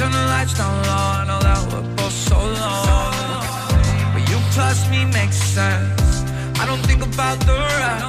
[0.00, 1.20] turn the lights down low.
[1.20, 3.44] I know that we're both so alone.
[4.14, 6.24] But you plus me makes sense.
[6.60, 8.06] I don't think about the rest.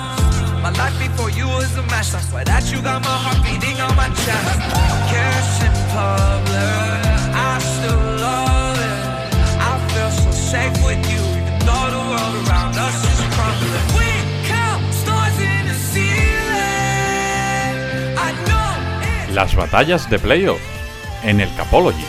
[0.64, 2.16] My life before you was a mess.
[2.16, 4.60] I swear that you got my heart beating on my chest.
[5.12, 7.04] Kiss in public,
[7.52, 9.04] I still love it.
[9.70, 13.88] I feel so safe with you, even though the world around us is crumbling.
[14.00, 14.10] We
[14.48, 16.56] count stars in the ceiling.
[18.16, 20.81] I know Las batallas de playoff
[21.24, 22.04] en el Capology.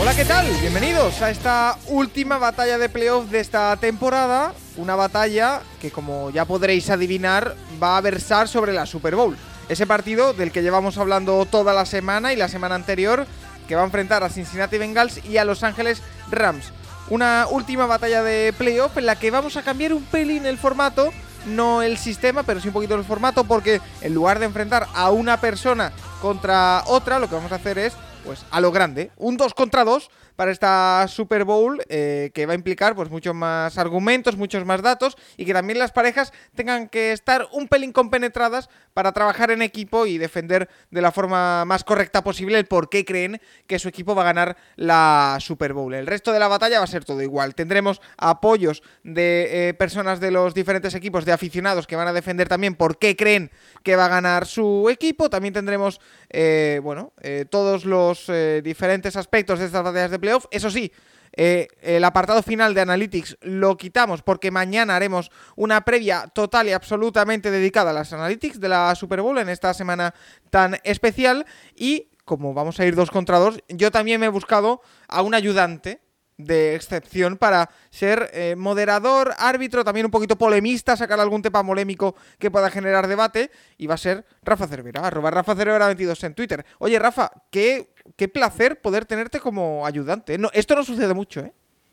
[0.00, 0.46] Hola, ¿qué tal?
[0.60, 4.52] Bienvenidos a esta última batalla de playoff de esta temporada.
[4.76, 9.36] Una batalla que, como ya podréis adivinar, va a versar sobre la Super Bowl.
[9.68, 13.26] Ese partido del que llevamos hablando toda la semana y la semana anterior,
[13.66, 16.70] que va a enfrentar a Cincinnati Bengals y a Los Ángeles Rams.
[17.10, 21.10] Una última batalla de playoff en la que vamos a cambiar un pelín el formato,
[21.46, 25.10] no el sistema, pero sí un poquito el formato, porque en lugar de enfrentar a
[25.10, 27.92] una persona contra otra, lo que vamos a hacer es
[28.24, 29.10] pues a lo grande.
[29.18, 33.34] Un 2 contra 2 para esta Super Bowl eh, que va a implicar pues muchos
[33.34, 37.92] más argumentos, muchos más datos y que también las parejas tengan que estar un pelín
[37.92, 42.88] compenetradas para trabajar en equipo y defender de la forma más correcta posible el por
[42.88, 45.94] qué creen que su equipo va a ganar la Super Bowl.
[45.94, 47.54] El resto de la batalla va a ser todo igual.
[47.54, 52.48] Tendremos apoyos de eh, personas de los diferentes equipos, de aficionados que van a defender
[52.48, 53.50] también por qué creen
[53.82, 55.30] que va a ganar su equipo.
[55.30, 57.12] También tendremos, eh, bueno,
[57.50, 58.30] todos los
[58.62, 60.18] diferentes aspectos de estas batallas de
[60.50, 60.92] Eso sí,
[61.36, 66.72] eh, el apartado final de Analytics lo quitamos porque mañana haremos una previa total y
[66.72, 70.14] absolutamente dedicada a las Analytics de la Super Bowl en esta semana
[70.50, 71.44] tan especial.
[71.74, 75.34] Y como vamos a ir dos contra dos, yo también me he buscado a un
[75.34, 76.00] ayudante
[76.36, 82.14] de excepción para ser eh, moderador, árbitro, también un poquito polemista, sacar algún tema polémico
[82.38, 86.34] que pueda generar debate, y va a ser Rafa Cervera, arroba Rafa Cervera 22 en
[86.34, 86.66] Twitter.
[86.78, 90.38] Oye, Rafa, qué, qué placer poder tenerte como ayudante.
[90.38, 91.52] No, esto no sucede mucho, ¿eh?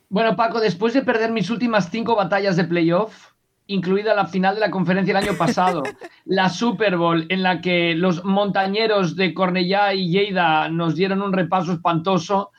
[0.10, 3.32] Bueno, Paco, después de perder mis últimas cinco batallas de playoff,
[3.68, 5.84] incluida la final de la conferencia el año pasado,
[6.26, 11.32] la Super Bowl, en la que los montañeros de Cornellá y Lleida nos dieron un
[11.32, 12.52] repaso espantoso,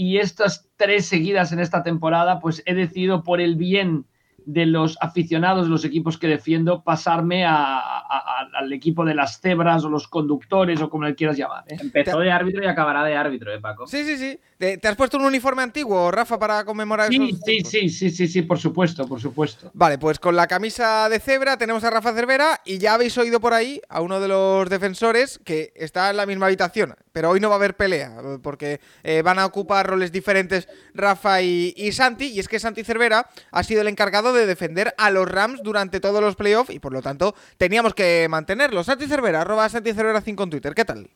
[0.00, 4.04] y estas tres seguidas en esta temporada, pues he decidido por el bien
[4.46, 9.16] de los aficionados de los equipos que defiendo pasarme a- a- a- al equipo de
[9.16, 11.64] las cebras o los conductores o como le quieras llamar.
[11.66, 11.76] ¿eh?
[11.80, 13.88] Empezó de árbitro y acabará de árbitro, ¿eh, Paco?
[13.88, 14.38] Sí, sí, sí.
[14.58, 18.26] ¿Te, has puesto un uniforme antiguo, Rafa, para conmemorar Sí, esos sí, sí, sí, sí,
[18.26, 19.70] sí, por supuesto, por supuesto.
[19.72, 23.38] Vale, pues con la camisa de cebra tenemos a Rafa Cervera y ya habéis oído
[23.38, 27.38] por ahí a uno de los defensores que está en la misma habitación, pero hoy
[27.38, 31.92] no va a haber pelea porque eh, van a ocupar roles diferentes Rafa y, y
[31.92, 35.62] Santi y es que Santi Cervera ha sido el encargado de defender a los Rams
[35.62, 38.82] durante todos los playoffs y por lo tanto teníamos que mantenerlo.
[38.82, 41.08] Santi Cervera, arroba Santi Cervera 5 en Twitter, ¿qué tal?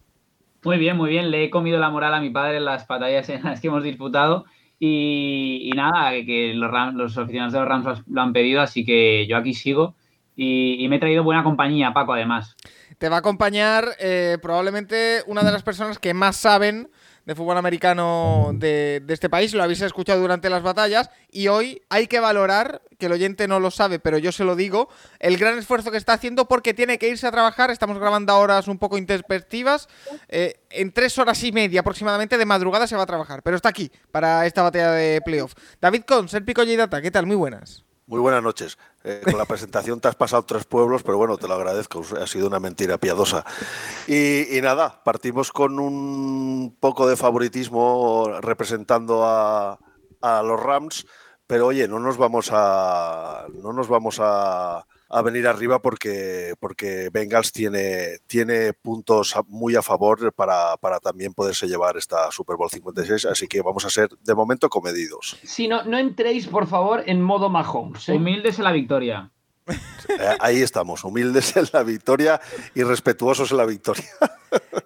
[0.65, 1.31] Muy bien, muy bien.
[1.31, 3.83] Le he comido la moral a mi padre en las batallas en las que hemos
[3.83, 4.45] disputado.
[4.79, 9.37] Y, y nada, que los, aficionados de los Rams lo han pedido, así que yo
[9.37, 9.95] aquí sigo.
[10.35, 12.57] Y, y me he traído buena compañía, Paco, además.
[12.99, 16.91] Te va a acompañar eh, probablemente una de las personas que más saben
[17.25, 21.83] de fútbol americano de, de este país, lo habéis escuchado durante las batallas, y hoy
[21.89, 24.89] hay que valorar, que el oyente no lo sabe, pero yo se lo digo,
[25.19, 28.69] el gran esfuerzo que está haciendo porque tiene que irse a trabajar, estamos grabando horas
[28.69, 29.89] un poco intempestivas,
[30.29, 33.69] eh, en tres horas y media aproximadamente de madrugada se va a trabajar, pero está
[33.69, 35.55] aquí para esta batalla de playoff.
[35.81, 37.27] David Cons, el Pico ¿qué tal?
[37.27, 37.85] Muy buenas.
[38.07, 38.79] Muy buenas noches.
[39.05, 42.03] Eh, con la presentación te has pasado tres pueblos, pero bueno, te lo agradezco.
[42.21, 43.45] Ha sido una mentira piadosa.
[44.07, 49.79] Y, nada, partimos con un poco de favoritismo representando a,
[50.21, 51.07] a los Rams,
[51.47, 57.11] pero oye, no nos vamos a no nos vamos a, a venir arriba porque porque
[57.13, 62.71] Bengals tiene tiene puntos muy a favor para, para también poderse llevar esta Super Bowl
[62.71, 65.39] 56, así que vamos a ser de momento comedidos.
[65.45, 68.09] Si no, no entréis, por favor, en modo Mahomes.
[68.09, 68.13] ¿eh?
[68.13, 69.31] Humildes en la victoria.
[70.09, 72.41] Eh, ahí estamos, humildes en la victoria
[72.75, 74.05] y respetuosos en la victoria.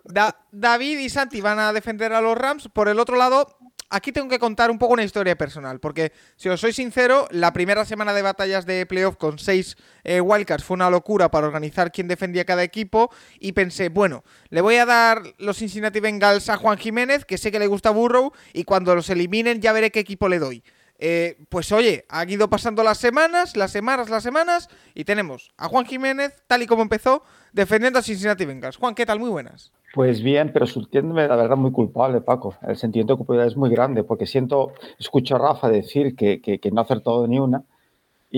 [0.04, 2.68] Da- David y Santi van a defender a los Rams.
[2.68, 3.56] Por el otro lado,
[3.90, 5.80] aquí tengo que contar un poco una historia personal.
[5.80, 10.20] Porque, si os soy sincero, la primera semana de batallas de playoff con seis eh,
[10.20, 13.10] wildcards fue una locura para organizar quién defendía cada equipo.
[13.38, 17.50] Y pensé, bueno, le voy a dar los Cincinnati Bengals a Juan Jiménez, que sé
[17.52, 18.32] que le gusta Burrow.
[18.52, 20.62] Y cuando los eliminen, ya veré qué equipo le doy.
[20.98, 25.68] Eh, pues oye, han ido pasando las semanas, las semanas, las semanas, y tenemos a
[25.68, 27.22] Juan Jiménez, tal y como empezó,
[27.52, 28.76] defendiendo a Cincinnati Bengals.
[28.76, 29.18] Juan, ¿qué tal?
[29.18, 29.72] Muy buenas.
[29.94, 32.54] Pues bien, pero sintiéndome la verdad muy culpable, Paco.
[32.62, 36.70] El sentimiento de culpabilidad es muy grande porque siento, escucho a Rafa decir que, que,
[36.70, 37.62] no ha acertado ni una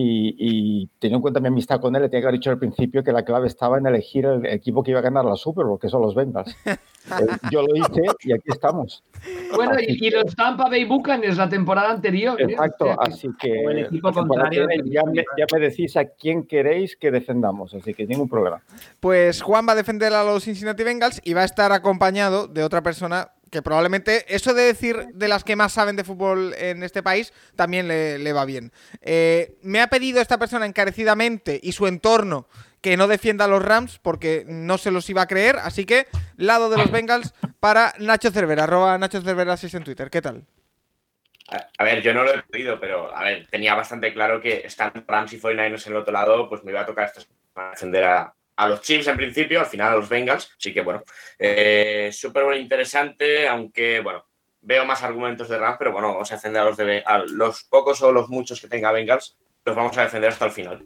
[0.00, 2.59] Y, y teniendo en cuenta mi amistad con él, le tenía que haber dicho al
[2.59, 5.65] principio que la clave estaba en elegir el equipo que iba a ganar la Super
[5.65, 6.55] Bowl, que son los Bengals.
[7.09, 9.03] Eh, Yo lo hice y aquí estamos.
[9.56, 12.39] Bueno, Así y, y los Tampa Bay Buccaneers la temporada anterior.
[12.39, 12.45] ¿eh?
[12.50, 15.59] Exacto, O sea que- así que el equipo contrario que del- ya, me, ya me
[15.59, 18.61] decís a quién queréis que defendamos, así que ningún problema.
[19.01, 22.62] Pues Juan va a defender a los Cincinnati Bengals y va a estar acompañado de
[22.62, 26.83] otra persona que probablemente eso de decir de las que más saben de fútbol en
[26.83, 28.73] este país también le, le va bien.
[29.00, 32.49] Eh, me ha pedido esta persona encarecidamente y su entorno
[32.81, 36.06] que no defienda a los Rams porque no se los iba a creer, así que
[36.37, 40.11] lado de los Bengals para Nacho Cervera, arroba Nacho Cervera 6 en Twitter.
[40.11, 40.44] ¿Qué tal?
[41.79, 45.03] A ver, yo no lo he pedido, pero a ver, tenía bastante claro que estando
[45.06, 48.05] Rams y 49ers en el otro lado, pues me iba a tocar esta semana defender
[48.05, 50.50] a, a los Chiefs en principio, al final a los Bengals.
[50.58, 51.05] Así que bueno,
[51.38, 54.26] eh, súper interesante, aunque bueno,
[54.60, 57.62] veo más argumentos de Rams, pero bueno, vamos a defender a los, de, a los
[57.64, 60.84] pocos o los muchos que tenga Bengals, los vamos a defender hasta el final.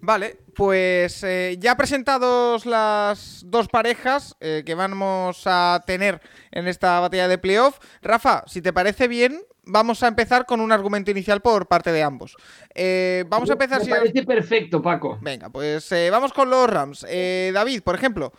[0.00, 7.00] Vale, pues eh, ya presentados las dos parejas eh, que vamos a tener en esta
[7.00, 7.78] batalla de playoff.
[8.02, 12.02] Rafa, si te parece bien, vamos a empezar con un argumento inicial por parte de
[12.02, 12.36] ambos.
[12.74, 13.90] Eh, vamos a empezar Me si...
[13.90, 15.18] parece perfecto, Paco.
[15.20, 17.06] Venga, pues eh, vamos con los Rams.
[17.08, 18.32] Eh, David, por ejemplo,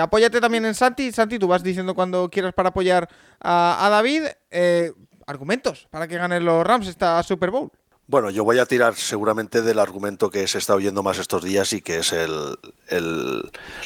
[0.00, 1.12] apóyate también en Santi.
[1.12, 3.08] Santi, tú vas diciendo cuando quieras para apoyar
[3.40, 4.24] a, a David.
[5.24, 7.70] Argumentos para que ganen los Rams esta Super Bowl.
[8.06, 11.72] Bueno, yo voy a tirar seguramente del argumento que se está oyendo más estos días
[11.72, 12.58] y que es el,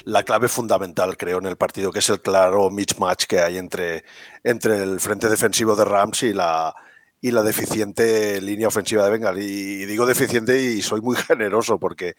[0.05, 4.05] la clave fundamental, creo, en el partido, que es el claro mismatch que hay entre,
[4.43, 6.75] entre el frente defensivo de Rams y la,
[7.27, 9.37] y la deficiente línea ofensiva de Bengal.
[9.43, 12.15] Y digo deficiente y soy muy generoso porque,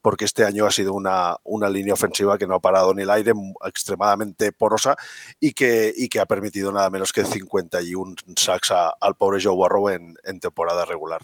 [0.00, 3.10] porque este año ha sido una, una línea ofensiva que no ha parado en el
[3.10, 3.32] aire,
[3.66, 4.94] extremadamente porosa
[5.40, 9.52] y que, y que ha permitido nada menos que 51 sacks a- al pobre Joe
[9.56, 11.22] Burrow en, temporada regular.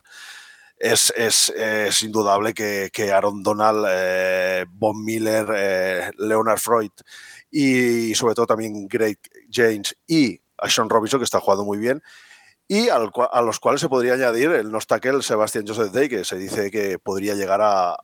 [0.76, 6.90] Es, es, indudable que, que Aaron Donald, eh, Von Miller, eh, Leonard Freud
[7.52, 9.18] y sobre todo también Greg
[9.48, 12.02] James y a Sean Robinson, que está jugando muy bien,
[12.68, 16.22] y al a los cuales se podría añadir el no tackle Sebastian Joseph Day, que
[16.24, 17.96] se dice que podría llegar a,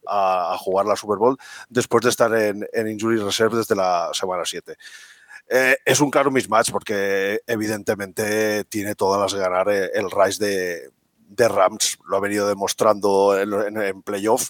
[0.58, 1.36] jugar la Super Bowl
[1.68, 4.76] después de estar en, en Injury Reserve desde la semana 7.
[5.50, 10.42] Eh, es un claro mismatch porque evidentemente tiene todas las de ganar eh, el Rise
[10.44, 10.90] de,
[11.28, 14.48] de Rams, lo ha venido demostrando en, en- en playoff,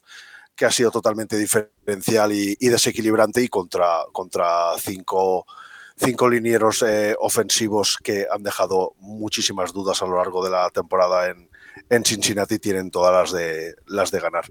[0.55, 5.47] que ha sido totalmente diferencial y, y desequilibrante y contra, contra cinco,
[5.97, 11.29] cinco linieros eh, ofensivos que han dejado muchísimas dudas a lo largo de la temporada
[11.31, 11.49] en,
[11.89, 14.45] en Cincinnati, tienen todas las de, las de ganar.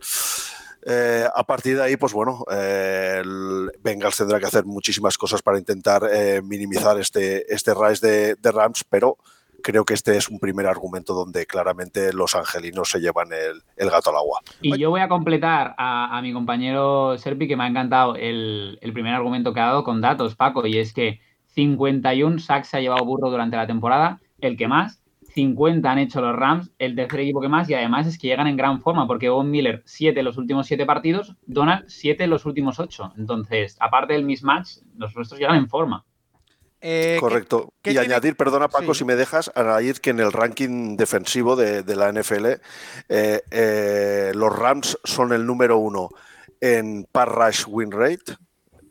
[0.86, 3.24] Eh, a partir de ahí, pues bueno, eh,
[3.82, 8.52] Bengals tendrá que hacer muchísimas cosas para intentar eh, minimizar este, este rise de, de
[8.52, 9.18] Rams, pero
[9.62, 13.90] creo que este es un primer argumento donde claramente los angelinos se llevan el, el
[13.90, 14.42] gato al agua.
[14.62, 18.78] Y yo voy a completar a, a mi compañero Serpi, que me ha encantado el,
[18.82, 21.22] el primer argumento que ha dado con datos, Paco, y es que
[21.54, 25.00] 51 sacks se ha llevado Burro durante la temporada, el que más,
[25.34, 28.46] 50 han hecho los Rams, el tercer equipo que más, y además es que llegan
[28.48, 32.80] en gran forma, porque Von Miller 7 los últimos 7 partidos, Donald 7 los últimos
[32.80, 33.14] 8.
[33.18, 36.06] Entonces, aparte del mismatch, los nuestros llegan en forma.
[36.82, 37.70] Eh, ¿qué- Correcto.
[37.82, 39.00] qué y tiene- añadir, perdona Paco, Sí.
[39.00, 42.60] si me dejas, añadir que en el ranking defensivo de, de la NFL,
[43.10, 46.10] eh, eh, los Rams son el número uno
[46.62, 48.36] en par rush win rate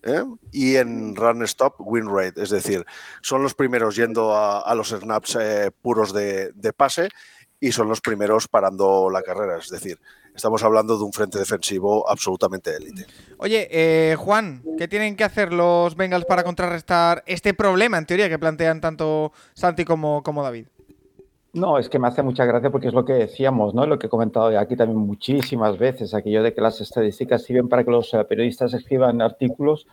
[0.03, 0.25] ¿eh?
[0.51, 2.43] y en run stop win rate.
[2.43, 2.85] Es decir,
[3.21, 7.09] son los primeros yendo a, los snaps eh, puros de, pase
[7.61, 9.59] y son los primeros parando la carrera.
[9.59, 10.01] Es decir,
[10.35, 13.07] estamos hablando de un frente defensivo absolutamente élite.
[13.39, 18.29] Oye, eh, Juan, ¿qué tienen que hacer los Bengals para contrarrestar este problema, en teoría,
[18.29, 20.67] que plantean tanto Santi como, como David?
[21.55, 23.85] No, es que me hace mucha gracia porque es lo que decíamos, ¿no?
[23.85, 27.85] Lo que he comentado aquí también muchísimas veces, aquello de que las estadísticas sirven para
[27.85, 29.87] que los eh, periodistas escriban artículos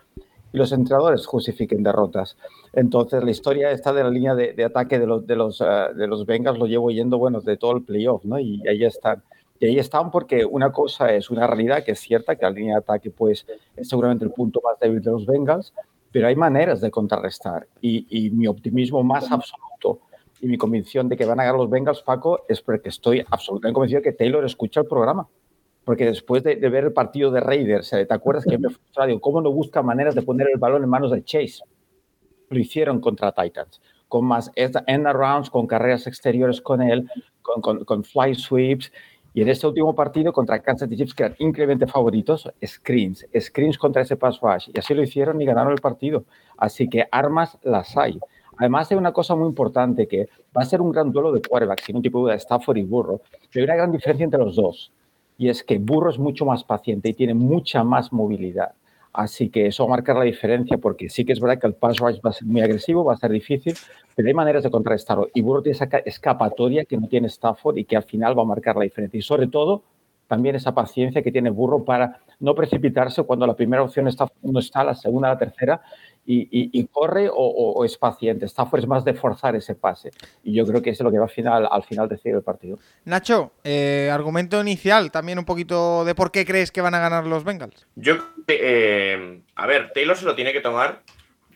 [0.54, 2.38] y los entrenadores justifiquen derrotas.
[2.72, 5.66] Entonces, la historia esta de la línea de, de ataque de los, de, los, eh,
[5.96, 8.40] de los Bengals lo llevo yendo, bueno, de todo el playoff, ¿no?
[8.40, 9.22] Y ahí están.
[9.60, 12.76] Y ahí están porque una cosa es una realidad que es cierta, que la línea
[12.76, 15.74] de ataque pues, es seguramente el punto más débil de los Bengals,
[16.10, 17.68] pero hay maneras de contrarrestar.
[17.82, 19.69] Y, y mi optimismo más absoluto
[20.42, 23.74] y mi convicción de que van a ganar los Bengals, Paco, es porque estoy absolutamente
[23.74, 25.28] convencido de que Taylor escucha el programa.
[25.84, 29.08] Porque después de, ver el partido de Raiders, ¿te acuerdas que me frustraba?
[29.08, 31.64] Digo, ¿cómo no busca maneras de poner el balón en manos de Chase?
[32.50, 37.10] Lo hicieron contra Titans, con más end arounds, con carreras exteriores con él,
[37.42, 38.92] con, con, con fly sweeps.
[39.34, 43.78] Y en este último partido contra Kansas City Chiefs, que eran increíblemente favoritos, screens, screens
[43.78, 44.70] contra ese pass rush.
[44.74, 46.26] Y así lo hicieron y ganaron el partido.
[46.58, 48.20] Así que armas las hay.
[48.60, 51.86] Además hay una cosa muy importante que va a ser un gran duelo de quarterbacks,
[51.86, 54.92] sin un tipo de Stafford y Burro, pero hay una gran diferencia entre los dos.
[55.38, 58.74] y es que Burro es mucho más paciente y tiene mucha más movilidad.
[59.14, 61.74] Así que eso va a marcar la diferencia porque sí que es verdad que el
[61.74, 63.74] pass rush va a ser muy agresivo, va a ser difícil,
[64.16, 65.30] pero hay maneras de contrarrestarlo.
[65.34, 68.46] Y Burro tiene esa escapatoria que no tiene Stafford y que al final va a
[68.46, 69.18] marcar la diferencia.
[69.18, 69.84] Y sobre todo,
[70.28, 74.60] también esa paciencia que tiene Burro para no precipitarse cuando la primera opción está, no
[74.60, 75.82] está, la segunda, la tercera,
[76.26, 78.46] y, corre o, es paciente.
[78.46, 80.12] Stafford es más de forzar ese pase.
[80.44, 82.44] Y yo creo que eso es lo que va al final, al final decidir el
[82.44, 82.78] partido.
[83.06, 87.26] Nacho, eh, argumento inicial, también un poquito de por qué crees que van a ganar
[87.26, 87.88] los Bengals.
[87.96, 88.16] Yo,
[88.48, 91.02] eh, a ver, Taylor se lo tiene que tomar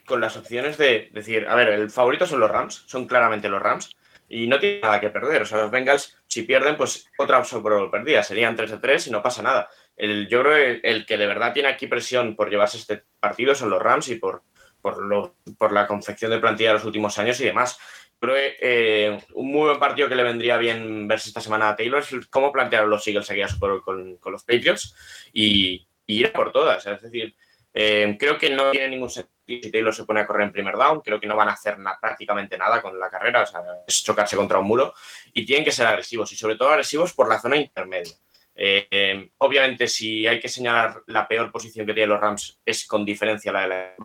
[0.06, 3.62] con las opciones de decir, a ver, el favorito son los Rams, son claramente los
[3.62, 3.92] Rams,
[4.28, 5.44] y no tiene nada que perder.
[5.44, 9.08] O sea, los Bengals, si pierden, pues otra opción por perdida, serían 3 de 3
[9.08, 9.70] y no pasa nada.
[9.96, 13.54] El, yo creo que el que de verdad tiene aquí presión por llevarse este partido
[13.54, 14.42] son los Rams y por,
[14.84, 17.80] por, lo, por la confección de plantilla de los últimos años y demás.
[18.20, 21.76] Creo que eh, un muy buen partido que le vendría bien verse esta semana a
[21.76, 24.96] Taylor es cómo plantearon los Eagles aquí con, con, los Patriots
[25.34, 26.86] y, ir por todas.
[26.86, 27.34] Es decir,
[27.74, 30.76] eh, creo que no tiene ningún sentido si Taylor se pone a correr en primer
[30.76, 31.02] down.
[31.02, 34.36] Creo que no van a hacer prácticamente nada con la carrera, o sea, es chocarse
[34.36, 34.94] contra un muro
[35.34, 38.14] y tienen que ser agresivos y sobre todo agresivos por la zona intermedia.
[38.56, 43.04] Eh, obviamente, si hay que señalar la peor posición que tienen los Rams es con
[43.04, 43.96] diferencia la de la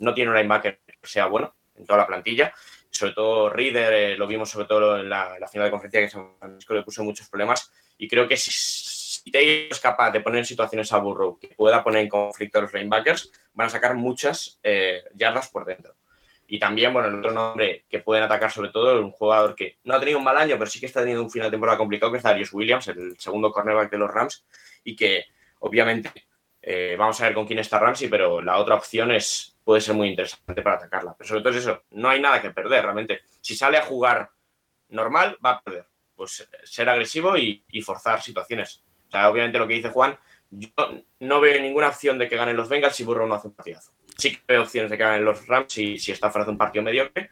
[0.00, 2.52] no tiene un linebacker que sea bueno en toda la plantilla.
[2.90, 6.36] Sobre todo Reader, eh, lo vimos sobre todo en la, final de conferencia que San
[6.38, 7.70] Francisco le puso muchos problemas.
[7.96, 11.48] Y creo que si, si Taylor es capaz de poner en situaciones a Burrow que
[11.48, 15.94] pueda poner en conflicto a los linebackers, van a sacar muchas eh, yardas por dentro.
[16.48, 19.94] Y también, bueno, el otro nombre que pueden atacar sobre todo un jugador que no
[19.94, 22.10] ha tenido un mal año, pero sí que está teniendo un final de temporada complicado,
[22.10, 24.44] que es Darius Williams, el segundo cornerback de los Rams,
[24.82, 25.26] y que
[25.60, 26.10] obviamente
[26.60, 29.94] eh, vamos a ver con quién está Ramsey, pero la otra opción es puede ser
[29.94, 31.14] muy interesante para atacarla.
[31.16, 33.20] Pero sobre todo es eso, no hay nada que perder realmente.
[33.40, 34.30] Si sale a jugar
[34.88, 35.86] normal, va a perder.
[36.14, 38.82] Pues ser agresivo y, forzar situaciones.
[39.08, 40.18] O sea, obviamente lo que dice Juan,
[40.50, 40.68] yo
[41.20, 43.92] no veo ninguna opción de que ganen los Bengals si Burrow no hace un partidazo.
[44.16, 46.82] Sí que veo opciones de que ganen los Rams si, si está hace un partido
[46.82, 47.30] mediocre,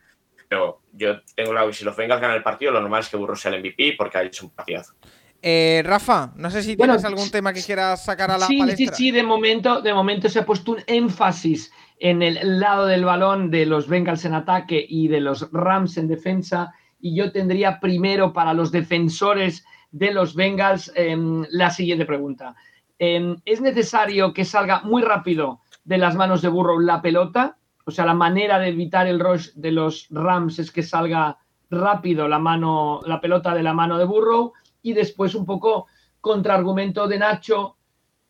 [0.49, 3.17] pero yo tengo claro que si los Bengals ganan el partido, lo normal es que
[3.17, 4.95] Burrow sea el MVP porque ha hecho un partidazo.
[5.41, 8.97] Eh, Rafa, no sé si tienes algún tema que quieras sacar a la sí, palestra.
[8.97, 13.05] Sí, sí, de momento, de momento se ha puesto un énfasis en el lado del
[13.05, 16.73] balón de los Bengals en ataque y de los Rams en defensa.
[17.01, 22.55] Y yo tendría primero para los defensores de los Bengals em, la siguiente pregunta.
[22.99, 27.57] Em, ¿Es necesario que salga muy rápido de las manos de Burrow la pelota?
[27.85, 31.39] O sea, la manera de evitar el rush de los Rams es que salga
[31.71, 34.53] rápido la mano, la pelota de la mano de Burrow
[34.83, 35.87] y después un poco
[36.21, 37.78] contraargumento de Nacho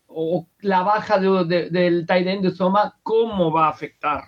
[0.09, 4.25] o la baja del tight end de Zoma, ¿cómo va a afectar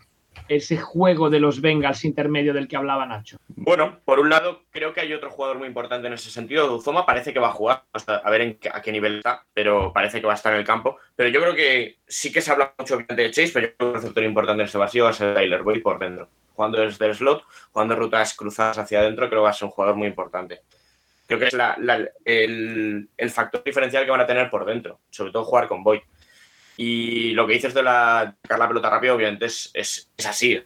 [0.48, 3.38] ese juego de los Bengals intermedio del que hablaba Nacho?
[3.48, 6.68] Bueno, por un lado, creo que hay otro jugador muy importante en ese sentido.
[6.68, 10.20] Duzoma parece que va a jugar, hasta a ver a qué nivel está, pero parece
[10.20, 10.98] que va a estar en el campo.
[11.16, 13.84] Pero yo creo que sí que se habla mucho de Chase, pero yo creo que
[13.84, 16.28] un receptor importante en este vacío va a ser Tyler Boyd por dentro.
[16.54, 19.72] Jugando desde el slot, jugando rutas cruzadas hacia adentro, creo que va a ser un
[19.72, 20.62] jugador muy importante
[21.30, 25.68] creo que es el, factor diferencial que van a tener por dentro, sobre todo jugar
[25.68, 26.02] con Boy.
[26.76, 30.60] Y lo que dices de la, la pelota rápido, obviamente es, es, así.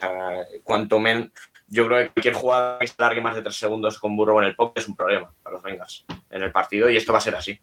[0.63, 1.31] cuanto men,
[1.69, 4.49] yo creo que cualquier jugada que se largue más de tres segundos con Burro en
[4.49, 7.23] el pop es un problema para los Vengas en el partido y esto va a
[7.23, 7.59] ser así.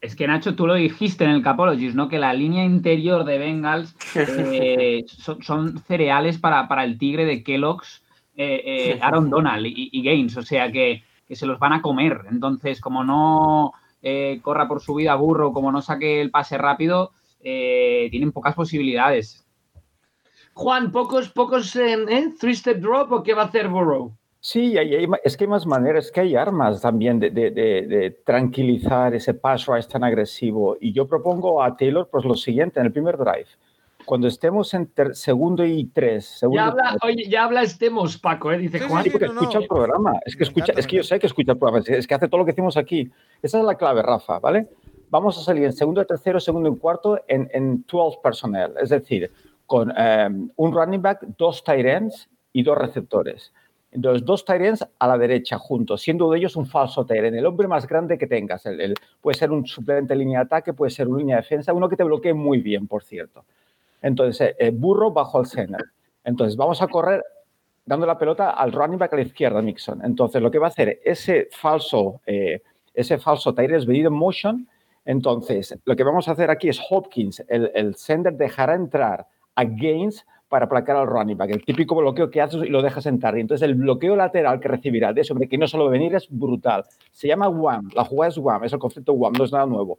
[0.00, 2.08] Es que Nacho, tú lo dijiste en el Capologist, ¿no?
[2.08, 8.02] Que la línea interior de Bengals eh, son, cereales para, para, el tigre de Kellogg's,
[8.34, 10.36] eh, eh, Aaron Donald y, y Gaines.
[10.38, 12.22] O sea que que se los van a comer.
[12.28, 13.72] Entonces, como no
[14.02, 18.56] eh, corra por su vida burro, como no saque el pase rápido, eh, tienen pocas
[18.56, 19.46] posibilidades.
[20.54, 22.34] Juan, pocos, pocos eh, ¿eh?
[22.36, 24.12] three step drop o qué va a hacer Burrow?
[24.40, 24.74] Sí,
[25.22, 29.34] es que hay más maneras, es que hay armas también de, de, de, tranquilizar ese
[29.34, 30.78] pass rush tan agresivo.
[30.80, 33.46] Y yo propongo a Taylor pues lo siguiente en el primer drive
[34.10, 36.40] cuando estemos en segundo y tres.
[36.52, 38.58] ya, habla, oye, ya habla estemos, Paco, ¿eh?
[38.58, 39.04] dice Juan.
[39.04, 40.18] Sí, porque escucha el programa.
[40.26, 41.84] Es que, escucha, es que yo sé que escucha el programa.
[41.86, 43.08] Es que hace todo lo que hicimos aquí.
[43.40, 44.66] Esa es la clave, Rafa, ¿vale?
[45.10, 48.72] Vamos a salir en segundo, tercero, segundo y cuarto en, en 12 personnel.
[48.82, 49.30] Es decir,
[49.64, 53.52] con em, un running back, dos tight ends y dos receptores.
[53.92, 57.36] Entonces, dos tight ends a la derecha juntos, siendo de ellos un falso tight end,
[57.36, 58.66] el hombre más grande que tengas.
[58.66, 61.72] El, puede ser un suplente de línea de ataque, puede ser una línea de defensa,
[61.72, 63.44] uno que te bloquee muy bien, por cierto.
[64.02, 65.84] Entonces, eh, burro bajo al center.
[66.24, 67.22] Entonces, vamos a correr
[67.84, 70.04] dando la pelota al running back a la izquierda, Mixon.
[70.04, 72.62] Entonces, lo que va a hacer ese falso, eh,
[72.94, 74.68] ese falso Tyrese en motion.
[75.04, 80.24] Entonces, lo que vamos a hacer aquí es Hopkins, el, sender dejará entrar a Gaines
[80.48, 81.50] para aplacar al running back.
[81.50, 83.36] El típico bloqueo que haces y lo dejas entrar.
[83.38, 85.92] Y entonces el bloqueo lateral que recibirá de ese hombre que no solo va a
[85.92, 86.84] venir es brutal.
[87.12, 87.90] Se llama WAM.
[87.94, 89.98] La jugada es WAM, es el concepto WAM, no es nada nuevo.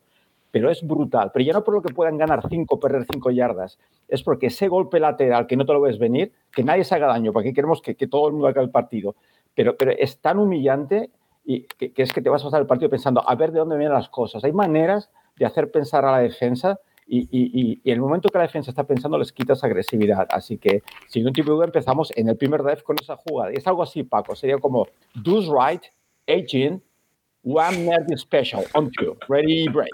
[0.51, 1.31] Pero es brutal.
[1.33, 4.67] Pero ya no por lo que puedan ganar 5, perder 5 yardas, es porque ese
[4.67, 7.81] golpe lateral que no te lo ves venir, que nadie se haga daño, porque queremos
[7.81, 9.15] que, todo el mundo haga el partido,
[9.55, 11.09] pero, pero es tan humillante
[11.43, 13.77] y que, es que te vas a pasar el partido pensando, a ver de dónde
[13.77, 14.43] vienen las cosas.
[14.43, 18.71] Hay maneras de hacer pensar a la defensa y, y, el momento que la defensa
[18.71, 20.27] está pensando les quitas agresividad.
[20.29, 23.51] Así que si un tipo empezamos en el primer drive con esa jugada.
[23.51, 24.33] Y es algo así, Paco.
[24.33, 25.83] Sería como, do's right,
[26.25, 26.81] aging,
[27.43, 29.17] One Nerdy Special on two.
[29.27, 29.89] Ready, break.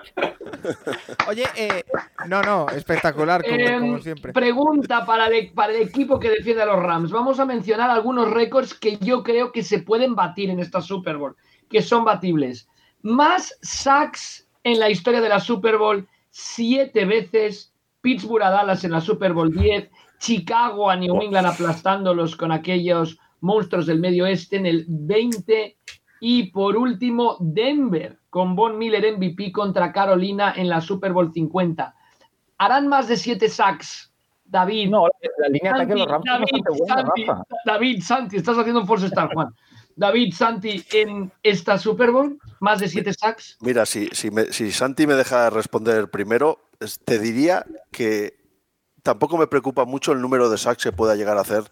[1.30, 1.84] Oye, eh,
[2.28, 4.34] no, no, espectacular, como, eh, como, siempre.
[4.34, 7.12] Pregunta para el, para el equipo que defiende a los Rams.
[7.12, 11.18] Vamos a mencionar algunos récords que yo creo que se pueden batir en esta Super
[11.18, 11.38] Bowl,
[11.70, 12.68] que son batibles.
[13.02, 17.74] Más sacks en la historia de la Super Bowl, siete veces.
[18.02, 19.90] Pittsburgh a Dallas en la Super Bowl 10.
[20.20, 25.78] Chicago a New England aplastándolos con aquellos monstruos del medio oeste en el 20
[26.20, 31.96] y por último, Denver con Von Miller MVP contra Carolina en la Super Bowl 50.
[32.58, 34.12] ¿Harán más de siete sacks?
[34.50, 34.90] David.
[34.90, 35.08] No,
[35.40, 37.26] la línea de ataque de los Rams David, es buena, Santi,
[37.66, 39.54] David, Santi, estás haciendo un false start, Juan.
[39.96, 43.58] David, Santi, en esta Super Bowl, más de siete sacks.
[43.62, 46.70] Mira, si, si, me, si Santi me deja responder primero,
[47.04, 48.38] te diría que
[49.02, 51.64] tampoco me preocupa mucho el número de sacks que pueda llegar a hacer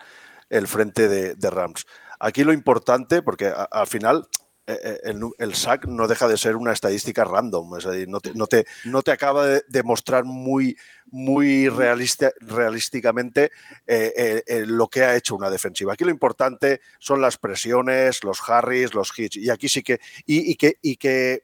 [0.50, 1.86] el frente de, de Rams.
[2.20, 4.28] Aquí lo importante, porque al final
[4.68, 7.70] eh, eh, el, el, sack no deja de ser una estadística random,
[8.08, 13.52] no, te, no, te, no te acaba de demostrar muy, muy realísticamente
[13.86, 15.94] eh, lo que ha hecho una defensiva.
[15.94, 20.56] Aquí lo importante son las presiones, los harris, los hits, y aquí sí que, y
[20.56, 21.44] que, y que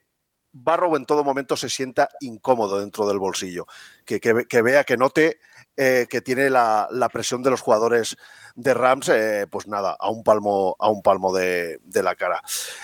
[0.52, 3.68] Barrow en todo momento se sienta incómodo dentro del bolsillo,
[4.04, 5.40] que, que, que vea, que note
[5.78, 8.18] eh, que tiene la, la, presión de los jugadores
[8.56, 12.42] de Rams, eh, pues nada, a un palmo, a un palmo de, de, la cara.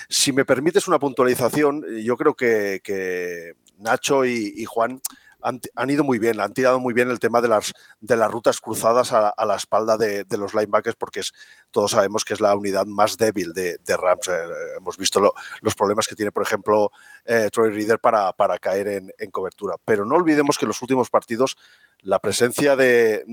[0.09, 5.01] Si me permites una puntualización, yo creo que, que Nacho y, y Juan
[5.41, 8.59] han, ido muy bien, han tirado muy bien el tema de las, de las rutas
[8.59, 11.33] cruzadas a, la espalda de, los linebackers, porque es,
[11.71, 14.27] todos sabemos que es la unidad más débil de, Rams.
[14.27, 14.33] Eh,
[14.77, 16.91] hemos visto lo, los problemas que tiene, por ejemplo,
[17.25, 19.75] eh, Troy Reader para, para caer en, en, cobertura.
[19.85, 21.57] Pero no olvidemos que en los últimos partidos
[22.01, 23.23] la presencia de,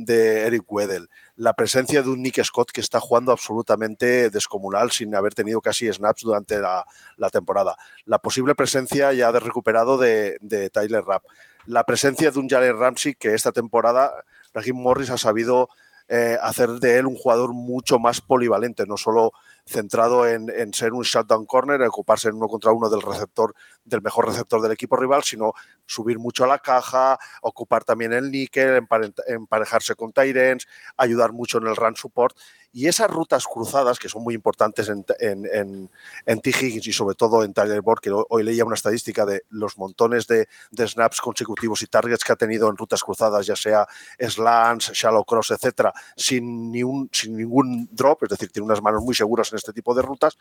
[0.47, 5.35] Eric Weddle, la presencia de un Nick Scott que está jugando absolutamente descomunal sin haber
[5.35, 6.85] tenido casi snaps durante la,
[7.31, 11.25] temporada, la posible presencia ya de recuperado de Tyler Rapp,
[11.67, 14.13] la presencia de un Jalen Ramsey que esta temporada
[14.53, 15.69] Raheem Morris ha sabido
[16.09, 19.33] eh, hacer de él un jugador mucho más polivalente, no solo
[19.67, 24.03] centrado en, en, ser un shutdown corner, ocuparse en uno contra uno del receptor, del
[24.03, 25.53] mejor receptor del equipo rival, sino
[25.87, 28.87] subir mucho a la caja, ocupar también el níquel,
[29.27, 30.67] emparejarse con Tyrens,
[30.97, 32.37] ayudar mucho en el run support.
[32.77, 35.91] Y esas rutas cruzadas, que son muy importantes en, en, en,
[36.27, 36.51] en T.
[36.51, 40.27] Higgins y sobre todo en Tyler Board, que hoy leía una estadística de los montones
[40.27, 43.87] de, de, snaps consecutivos y targets que ha tenido en rutas cruzadas, ya sea
[44.19, 49.05] slants, shallow cross, etcétera, sin, ni un, sin ningún drop, es decir, tiene unas manos
[49.05, 50.37] muy seguras en este tipo de rutas.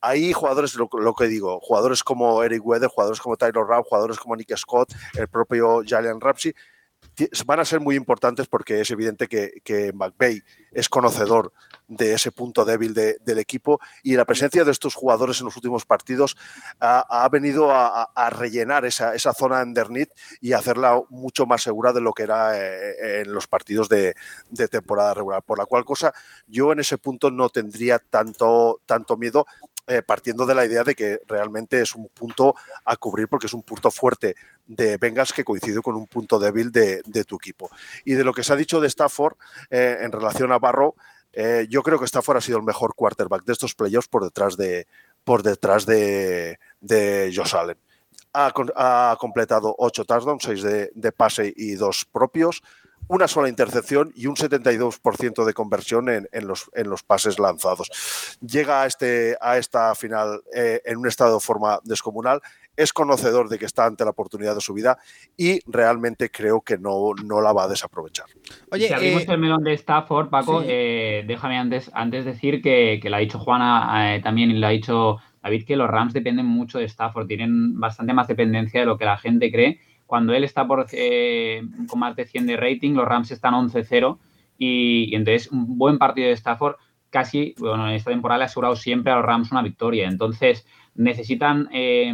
[0.00, 4.18] Hay jugadores, lo, lo que digo, jugadores como Eric Weather, jugadores como Tyler Rapp, jugadores
[4.18, 6.54] como Nick Scott, el propio Jalen Ramsey,
[7.46, 9.92] van a ser muy importantes porque es evidente que, que
[10.72, 11.52] es conocedor
[11.88, 15.56] de ese punto débil de, del equipo y la presencia de estos jugadores en los
[15.56, 16.36] últimos partidos
[16.80, 21.92] ha, ha venido a, a, rellenar esa, esa zona underneath y hacerla mucho más segura
[21.92, 24.14] de lo que era eh, en los partidos de,
[24.48, 25.42] de, temporada regular.
[25.42, 26.14] Por la cual cosa,
[26.46, 29.44] yo en ese punto no tendría tanto, tanto miedo.
[29.88, 33.52] Eh, partiendo de la idea de que realmente es un punto a cubrir porque es
[33.52, 37.68] un punto fuerte de Bengals que coincide con un punto débil de, tu equipo.
[38.04, 39.34] Y de lo que se ha dicho de Stafford
[39.70, 40.94] eh, en relación a Barrow,
[41.32, 44.56] eh, yo creo que Stafford ha sido el mejor quarterback de estos playoffs por detrás
[44.56, 44.86] de,
[45.24, 47.76] por detrás de, de Josh Allen.
[48.34, 52.62] Ha, ha, completado 8 touchdowns, 6 de, de, pase y 2 propios,
[53.12, 57.90] una sola intercepción y un 72% de conversión en, en, los, en, los, pases lanzados.
[58.40, 62.40] Llega a, este, a esta final eh, en un estado de forma descomunal
[62.76, 64.96] es conocedor de que está ante la oportunidad de su vida
[65.36, 68.26] y realmente creo que no, no la va a desaprovechar.
[68.70, 70.68] Oye, si abrimos eh, el melón de Stafford, Paco, sí.
[70.70, 74.66] eh, déjame antes, antes decir que, que lo ha dicho Juana eh, también y lo
[74.66, 78.86] ha dicho David, que los Rams dependen mucho de Stafford, tienen bastante más dependencia de
[78.86, 79.80] lo que la gente cree.
[80.12, 84.18] Cuando él está por, eh, con más de 100 de rating, los Rams están 11-0
[84.58, 86.74] y, y entonces un buen partido de Stafford
[87.08, 90.06] casi, bueno, en esta temporada le ha asegurado siempre a los Rams una victoria.
[90.06, 92.12] Entonces necesitan eh,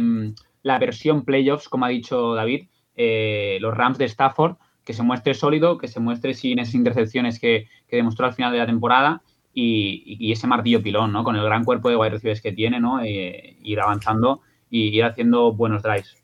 [0.63, 5.33] la versión playoffs, como ha dicho David, eh, los Rams de Stafford, que se muestre
[5.33, 9.23] sólido, que se muestre sin esas intercepciones que, que demostró al final de la temporada
[9.53, 11.25] y, y, ese martillo pilón, ¿no?
[11.25, 13.01] Con el gran cuerpo de wide receivers que tiene, ¿no?
[13.03, 16.15] Eh, ir avanzando y ir haciendo buenos drives.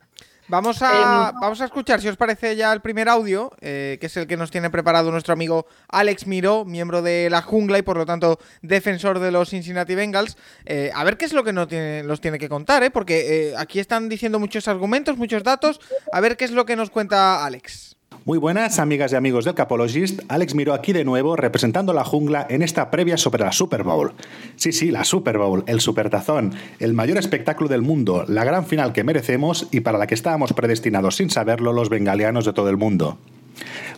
[0.48, 4.18] Vamos a, vamos a escuchar, si os parece, ya el primer audio, eh, que es
[4.18, 7.98] el que nos tiene preparado nuestro amigo Alex Miró, miembro de la jungla y por
[7.98, 10.38] lo tanto defensor de los Cincinnati Bengals.
[10.66, 12.92] Eh, a ver qué es lo que nos tiene, los tiene que contar, ¿eh?
[12.92, 15.80] porque eh, aquí están diciendo muchos argumentos, muchos datos.
[16.12, 17.95] A ver qué es lo que nos cuenta Alex.
[18.24, 20.22] Muy buenas, amigas y amigos del Capologist.
[20.30, 24.14] Alex Miró aquí de nuevo, representando la jungla en esta previa sobre la Super Bowl.
[24.56, 28.94] Sí, sí, la Super Bowl, el Supertazón, el mayor espectáculo del mundo, la gran final
[28.94, 32.78] que merecemos y para la que estábamos predestinados sin saberlo los bengalianos de todo el
[32.78, 33.18] mundo.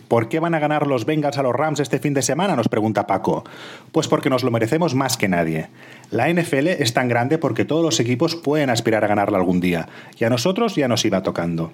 [0.08, 2.56] ¿Por qué van a ganar los Bengals a los Rams este fin de semana?
[2.56, 3.44] Nos pregunta Paco.
[3.92, 5.68] Pues porque nos lo merecemos más que nadie.
[6.10, 9.88] La NFL es tan grande porque todos los equipos pueden aspirar a ganarla algún día,
[10.18, 11.72] y a nosotros ya nos iba tocando.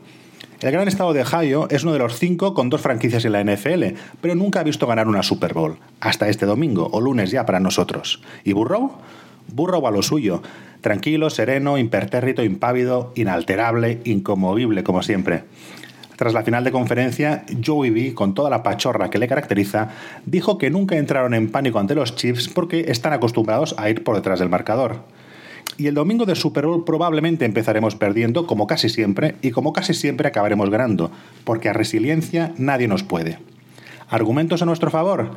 [0.65, 3.45] El gran estado de Ohio es uno de los cinco con dos franquicias en la
[3.45, 3.85] NFL,
[4.23, 7.61] pero nunca ha visto ganar una Super Bowl, hasta este domingo, o lunes ya para
[7.61, 8.23] nosotros.
[8.45, 8.93] ¿Y Burrow?
[9.49, 10.41] Burrow a lo suyo,
[10.81, 15.45] tranquilo, sereno, impertérrito, impávido, inalterable, incomovible como siempre.
[16.17, 19.91] Tras la final de conferencia, Joey B, con toda la pachorra que le caracteriza,
[20.25, 24.17] dijo que nunca entraron en pánico ante los Chiefs porque están acostumbrados a ir por
[24.17, 25.01] detrás del marcador.
[25.77, 29.93] Y el domingo de Super Bowl probablemente empezaremos perdiendo, como casi siempre, y como casi
[29.93, 31.11] siempre acabaremos ganando,
[31.45, 33.39] porque a resiliencia nadie nos puede.
[34.09, 35.33] ¿Argumentos a nuestro favor?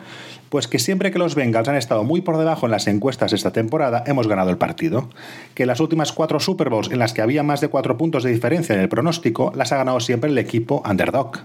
[0.50, 3.52] Pues que siempre que los Bengals han estado muy por debajo en las encuestas esta
[3.52, 5.10] temporada, hemos ganado el partido.
[5.56, 8.32] Que las últimas cuatro Super Bowls en las que había más de cuatro puntos de
[8.32, 11.40] diferencia en el pronóstico, las ha ganado siempre el equipo underdog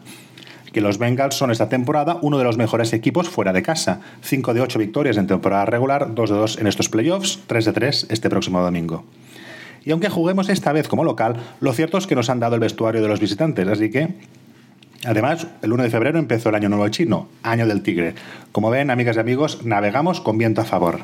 [0.72, 4.00] que los Bengals son esta temporada uno de los mejores equipos fuera de casa.
[4.22, 7.72] 5 de 8 victorias en temporada regular, 2 de 2 en estos playoffs, 3 de
[7.72, 9.04] 3 este próximo domingo.
[9.85, 12.61] Y aunque juguemos esta vez como local, lo cierto es que nos han dado el
[12.61, 14.14] vestuario de los visitantes, así que
[15.04, 18.14] Además, el 1 de febrero empezó el Año Nuevo Chino, Año del Tigre.
[18.52, 21.00] Como ven, amigas y amigos, navegamos con viento a favor.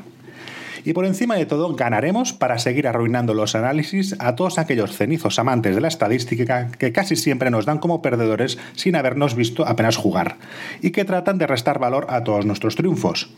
[0.89, 5.39] Y por encima de todo, ganaremos para seguir arruinando los análisis a todos aquellos cenizos
[5.39, 9.99] amantes de la estadística que casi siempre nos dan como perdedores sin habernos visto apenas
[9.99, 10.39] jugar,
[10.81, 13.29] y que tratan de restar valor a todos nuestros triunfos.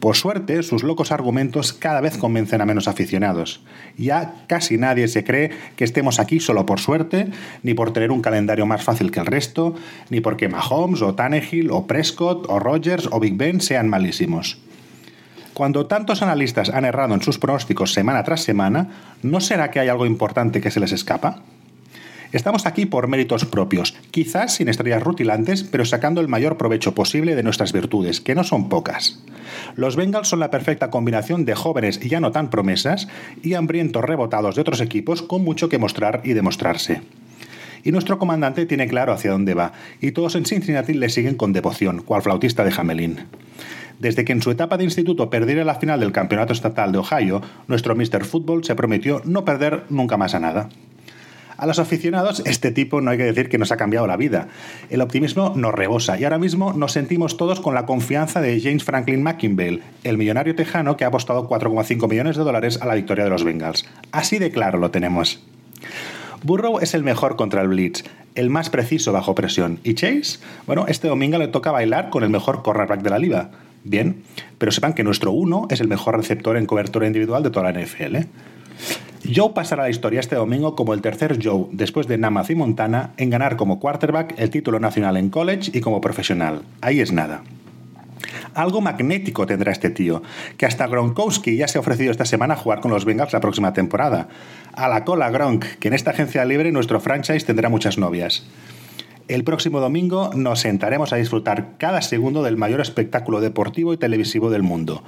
[0.00, 3.62] Por suerte, sus locos argumentos cada vez convencen a menos aficionados.
[3.98, 7.26] Ya casi nadie se cree que estemos aquí solo por suerte,
[7.62, 9.74] ni por tener un calendario más fácil que el resto,
[10.08, 14.64] ni porque Mahomes o Tannehill o Prescott o Rogers o Big Ben sean malísimos.
[15.54, 18.88] Cuando tantos analistas han errado en sus pronósticos semana tras semana,
[19.22, 21.42] ¿no será que hay algo importante que se les escapa?
[22.32, 27.36] Estamos aquí por méritos propios, quizás sin estrellas rutilantes, pero sacando el mayor provecho posible
[27.36, 29.22] de nuestras virtudes, que no son pocas.
[29.76, 33.06] Los Bengals son la perfecta combinación de jóvenes ya no tan promesas
[33.40, 37.02] y hambrientos rebotados de otros equipos con mucho que mostrar y demostrarse.
[37.84, 41.52] Y nuestro comandante tiene claro hacia dónde va, y todos en Cincinnati le siguen con
[41.52, 43.20] devoción, cual flautista de Jamelín.
[43.98, 47.42] Desde que en su etapa de instituto perdiera la final del Campeonato Estatal de Ohio,
[47.68, 48.24] nuestro Mr.
[48.24, 50.68] Football se prometió no perder nunca más a nada.
[51.56, 54.48] A los aficionados, este tipo no hay que decir que nos ha cambiado la vida.
[54.90, 58.82] El optimismo nos rebosa y ahora mismo nos sentimos todos con la confianza de James
[58.82, 63.24] Franklin McInville, el millonario tejano que ha apostado 4,5 millones de dólares a la victoria
[63.24, 63.86] de los Bengals.
[64.10, 65.44] Así de claro lo tenemos.
[66.42, 68.04] Burrow es el mejor contra el Blitz,
[68.34, 69.78] el más preciso bajo presión.
[69.84, 70.40] ¿Y Chase?
[70.66, 73.50] Bueno, este domingo le toca bailar con el mejor cornerback de la liga.
[73.84, 74.22] Bien,
[74.58, 77.78] pero sepan que nuestro 1 es el mejor receptor en cobertura individual de toda la
[77.78, 78.16] NFL.
[79.32, 82.54] Joe pasará a la historia este domingo como el tercer Joe, después de Namath y
[82.54, 86.62] Montana, en ganar como quarterback el título nacional en college y como profesional.
[86.80, 87.42] Ahí es nada.
[88.54, 90.22] Algo magnético tendrá este tío,
[90.56, 93.40] que hasta Gronkowski ya se ha ofrecido esta semana a jugar con los Bengals la
[93.40, 94.28] próxima temporada.
[94.72, 98.46] A la cola Gronk, que en esta agencia libre nuestro franchise tendrá muchas novias.
[99.26, 104.50] El próximo domingo nos sentaremos a disfrutar cada segundo del mayor espectáculo deportivo y televisivo
[104.50, 105.02] del mundo.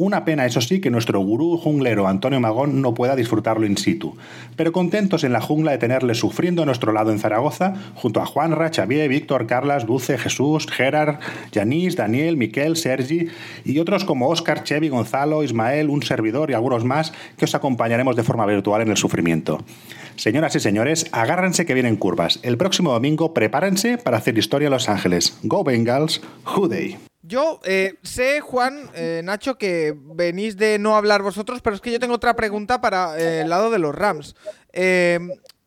[0.00, 4.16] Una pena, eso sí, que nuestro gurú junglero Antonio Magón no pueda disfrutarlo in situ,
[4.54, 8.26] pero contentos en la jungla de tenerle sufriendo a nuestro lado en Zaragoza, junto a
[8.26, 11.18] Juanra, Xavier, Víctor, Carlas, Dulce, Jesús, Gerard,
[11.50, 13.26] Yanis, Daniel, Miquel, Sergi
[13.64, 18.14] y otros como Óscar, Chevy, Gonzalo, Ismael, un servidor y algunos más que os acompañaremos
[18.14, 19.64] de forma virtual en el sufrimiento.
[20.14, 22.38] Señoras y señores, agárrense que vienen curvas.
[22.44, 25.40] El próximo domingo prepárense para hacer historia en Los Ángeles.
[25.42, 26.20] Go Bengals,
[26.70, 26.98] Day.
[27.28, 31.92] Yo eh, sé, Juan, eh, Nacho, que venís de no hablar vosotros, pero es que
[31.92, 34.34] yo tengo otra pregunta para eh, el lado de los Rams.
[34.72, 35.20] Eh,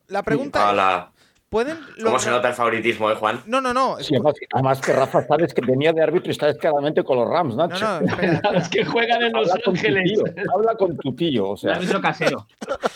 [0.08, 1.11] la pregunta Hola.
[1.52, 3.40] ¿Pueden ¿Cómo se nota el favoritismo, eh, Juan?
[3.46, 3.98] No, no, no.
[4.00, 7.28] Sí, además, además que Rafa sabes que venía de árbitro y está claramente con los
[7.28, 7.84] Rams, No, Nacho.
[8.00, 8.52] no, espera, espera.
[8.52, 10.12] Los que juegan en Los Habla con tu Ángeles.
[10.12, 12.46] tío, habla con tu tío, o El sea, árbitro casero.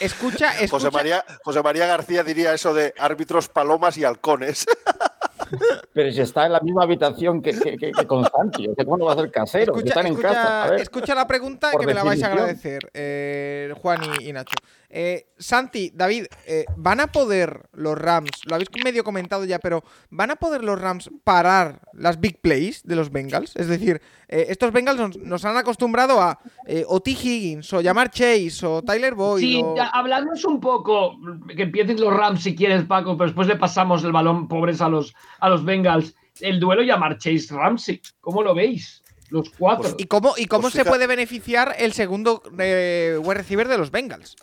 [0.01, 0.90] Escucha, José escucha.
[0.90, 4.66] María, José María García diría eso de árbitros palomas y halcones.
[5.92, 8.85] pero si está en la misma habitación que, que, que- que con Santi, o sea,
[8.85, 9.75] ¿cómo no va a ser casero?
[9.75, 10.64] Si Escucha, están en casa.
[10.64, 14.33] A ver, escucha la pregunta que me la vais a agradecer, eh, Juan y, y
[14.33, 14.57] Nacho.
[14.99, 19.85] Eh, Santi, David, eh, ¿van a poder los Rams, lo habéis medio comentado ya, pero
[20.09, 23.55] ¿van a poder los Rams parar las big plays de los Bengals?
[23.57, 27.11] Es decir, eh, estos Bengals nos, nos han acostumbrado a eh, o T.
[27.11, 29.43] Higgins, o llamar Chase, o Tyler Boyd.
[29.43, 31.19] Sí, o- hablándonos un poco,
[31.55, 34.89] que empiecen los Rams si quieres, Paco, pero después le pasamos el balón, pobres, a
[34.89, 36.15] los, a los Bengals.
[36.41, 39.03] El duelo llamar Chase Ramsey, ¿cómo lo veis?
[39.29, 39.95] Los cuatro.
[39.99, 43.77] ¿Y cómo, y cómo Pues se fíjate- puede beneficiar el segundo eh, wide receiver de
[43.77, 44.37] los Bengals?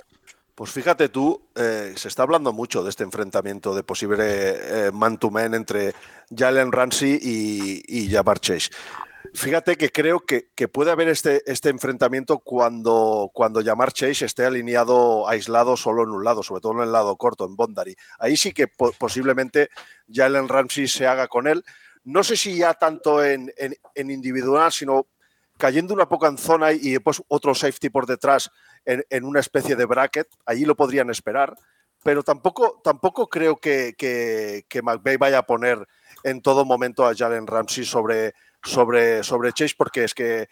[0.55, 5.55] Pues fíjate tú, eh, se está hablando mucho de este enfrentamiento de posible eh, man-to-man
[5.55, 5.95] entre
[6.29, 8.07] Jalen Ramsey y, y
[8.39, 8.69] Chase.
[9.33, 15.27] Fíjate que creo que, puede haber este, este enfrentamiento cuando, cuando Jamar Chase esté alineado,
[15.27, 17.95] aislado solo en un lado, sobre todo en el lado corto, en Bondary.
[18.19, 19.69] Ahí sí que po- posiblemente
[20.07, 21.63] Jalen Ramsey se haga con él.
[22.03, 23.51] No sé si ya tanto en,
[23.95, 25.07] individual, sino
[25.57, 28.51] cayendo una poco en zona y después otro safety por detrás
[28.85, 30.27] en, una especie de bracket.
[30.45, 31.55] Allí lo podrían esperar.
[32.03, 35.87] Pero tampoco, tampoco creo que, que, que McVay vaya a poner
[36.23, 40.47] en todo momento a Jalen Ramsey sobre, sobre, sobre Chase, porque es que eh,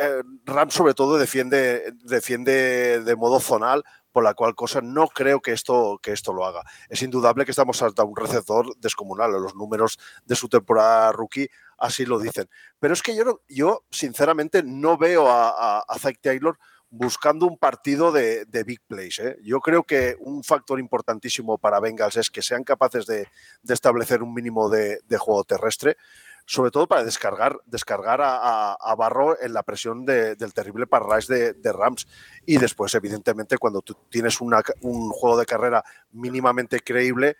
[0.00, 5.40] eh, Ram sobre todo defiende, defiende de modo zonal, por la cual cosa no creo
[5.40, 6.62] que esto, que esto lo haga.
[6.88, 12.04] Es indudable que estamos ante un receptor descomunal, los números de su temporada rookie así
[12.04, 12.48] lo dicen.
[12.78, 16.58] Pero es que yo, yo sinceramente no veo a, a, a Zach Taylor
[16.92, 19.18] buscando un partido de, big plays.
[19.18, 19.38] ¿eh?
[19.42, 23.28] Yo creo que un factor importantísimo para Bengals es que sean capaces de,
[23.66, 25.96] establecer un mínimo de, juego terrestre,
[26.44, 31.28] sobre todo para descargar, descargar a, a- Barro en la presión de- del terrible parrash
[31.28, 32.06] de, Rams.
[32.44, 37.38] Y después, evidentemente, cuando tú tienes un juego de carrera mínimamente creíble,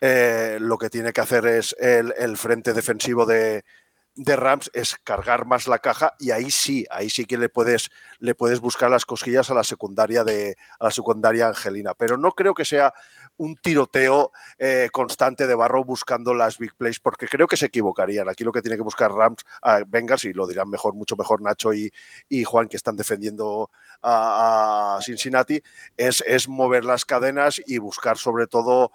[0.00, 3.64] eh, lo que tiene que hacer es el frente defensivo de,
[4.16, 7.90] de Rams es cargar más la caja y ahí sí, ahí sí que le puedes,
[8.18, 11.94] le puedes buscar las cosquillas a la secundaria de a la secundaria Angelina.
[11.94, 12.94] Pero no creo que sea
[13.36, 18.28] un tiroteo eh, constante de Barro buscando las big plays, porque creo que se equivocarían.
[18.28, 21.42] Aquí lo que tiene que buscar Rams, a Bengals, y lo dirán mejor, mucho mejor
[21.42, 21.92] Nacho y,
[22.28, 23.70] y Juan, que están defendiendo
[24.02, 25.60] a, a Cincinnati,
[25.96, 28.92] es, es mover las cadenas y buscar sobre todo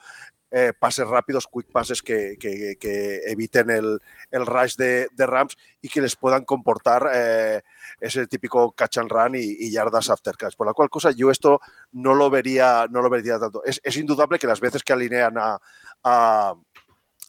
[0.52, 4.00] eh, pases rápidos, quick passes que, que- que eviten el,
[4.32, 7.62] el rush de, Rams y que les puedan comportar eh,
[8.00, 10.56] ese típico catch and run y, y yardas after catch.
[10.56, 11.60] Por la cual cosa yo esto
[11.92, 13.64] no lo vería, no lo vería tanto.
[13.64, 15.60] Es, indudable que las veces que alinean a,
[16.04, 16.54] a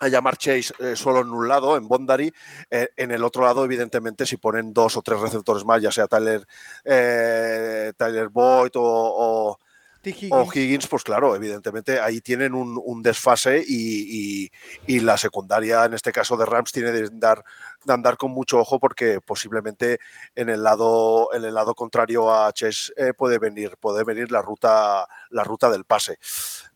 [0.02, 2.32] a llamar Chase eh, solo en un lado, en Bondary,
[2.70, 6.06] eh, en el otro lado, evidentemente, si ponen dos o tres receptores más, ya sea
[6.06, 6.46] Tyler,
[6.84, 9.58] eh, Tyler Boyd o, o-.
[10.04, 10.32] Higgins.
[10.32, 14.50] o Higgins, pues claro, evidentemente ahí tienen un, un desfase y, y-
[14.86, 17.44] y la secundaria, en este caso de Rams, tiene de andar,
[17.84, 19.98] de andar con mucho ojo porque posiblemente
[20.34, 24.40] en el lado, en el lado contrario a Chase eh, puede venir, puede venir la
[24.42, 26.18] ruta, la ruta del pase.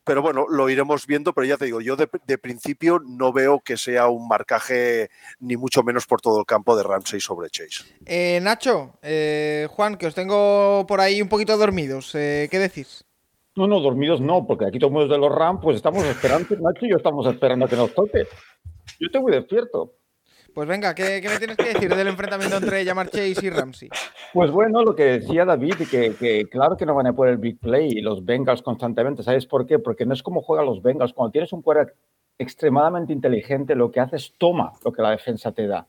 [0.07, 3.61] Pero bueno, lo iremos viendo, pero ya te digo, yo de, de principio no veo
[3.61, 5.09] que sea un marcaje
[5.41, 7.85] ni mucho menos por todo el campo de Ramsey sobre Chase.
[8.05, 12.11] Eh, Nacho, eh, Juan, que os tengo por ahí un poquito dormidos.
[12.15, 13.07] eh, ¿Qué decís?
[13.57, 16.05] No, no, dormidos no, porque aquí todo el mundo es de los Rams, pues estamos
[16.05, 18.27] esperando, Nacho y yo estamos esperando a que nos toque.
[18.99, 19.95] Yo estoy muy despierto.
[20.53, 23.89] Pues venga, ¿qué, qué me tienes que decir del enfrentamiento entre Jamar Chase y Ramsey?
[24.33, 27.39] Pues bueno, lo que decía David, que, que claro que no van a poner el
[27.39, 29.25] big play y los Bengals constantemente.
[29.25, 29.81] ¿Sabes por qué?
[29.81, 31.13] Porque no es como juegan los Bengals.
[31.13, 31.97] Cuando tienes un quarterback
[32.39, 35.87] extremadamente inteligente, lo que hace es toma lo que la defensa te da.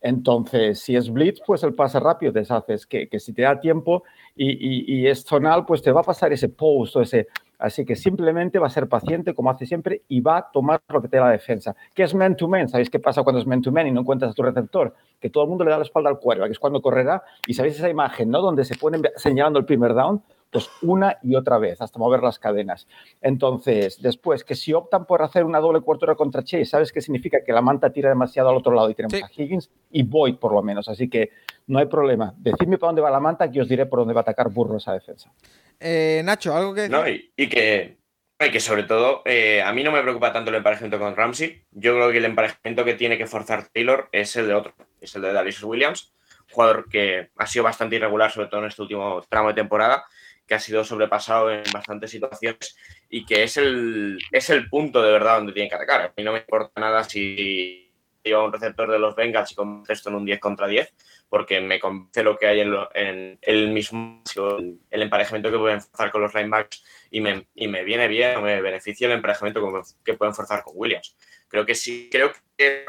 [0.00, 4.04] Entonces, si es blitz, pues el pase rápido te haces que, si te da tiempo
[4.36, 7.26] y, es zonal, pues te va a pasar ese post o ese.
[7.58, 11.02] Así que simplemente va a ser paciente, como hace siempre, y va a tomar lo
[11.02, 11.74] que te da la defensa.
[11.92, 12.68] ¿Qué es man to man?
[12.68, 14.94] ¿Sabéis qué pasa cuando es man to man y no encuentras a tu receptor?
[15.18, 17.24] Que todo el mundo le da la espalda al quarterback, que es cuando correrá.
[17.48, 18.40] Y sabéis esa imagen, ¿no?
[18.40, 22.38] Donde se ponen señalando el primer down, pues una y otra vez, hasta mover las
[22.38, 22.86] cadenas.
[23.20, 27.44] Entonces, después, que si optan por hacer una doble cobertura contra Chase, ¿sabes qué significa?
[27.44, 29.22] Que la manta tira demasiado al otro lado y tenemos Sí.
[29.22, 30.88] a Higgins y Boyd por lo menos.
[30.88, 31.30] Así que
[31.66, 32.34] no hay problema.
[32.38, 34.78] Decidme para dónde va la manta que os diré por dónde va a atacar Burro
[34.78, 35.30] esa defensa.
[35.78, 36.88] Eh, Nacho, ¿algo que?
[36.88, 37.98] No, y, y que,
[38.40, 41.62] y que sobre todo, eh, a mí no me preocupa tanto el emparejamiento con Ramsey.
[41.72, 45.14] Yo creo que el emparejamiento que tiene que forzar Taylor es el de otro, es
[45.14, 46.12] el de Dallas Williams,
[46.50, 50.04] jugador que ha sido bastante irregular, sobre todo en este último tramo de temporada,
[50.48, 52.76] que ha sido sobrepasado en bastantes situaciones
[53.08, 56.00] y que es el, es el punto de verdad donde tiene que atacar.
[56.00, 57.92] A mí no me importa nada si
[58.24, 60.94] lleva un receptor de los Bengals y convierte esto en un 10 contra 10,
[61.28, 64.22] porque me convence lo que hay en, el mismo
[64.90, 68.60] el emparejamiento que pueden forzar con los linebacks y me, y me viene bien, me
[68.62, 69.60] beneficia el emparejamiento
[70.02, 71.14] que pueden forzar con Williams.
[71.46, 72.84] Creo que sí, creo que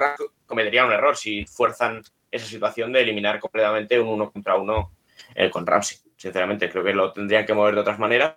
[0.46, 4.94] cometerían un error si fuerzan esa situación de eliminar completamente un uno contra uno
[5.36, 6.09] eh, con Ramsey.
[6.20, 6.70] Sinceramente.
[6.70, 8.36] Creo que lo tendrían que mover de otras maneras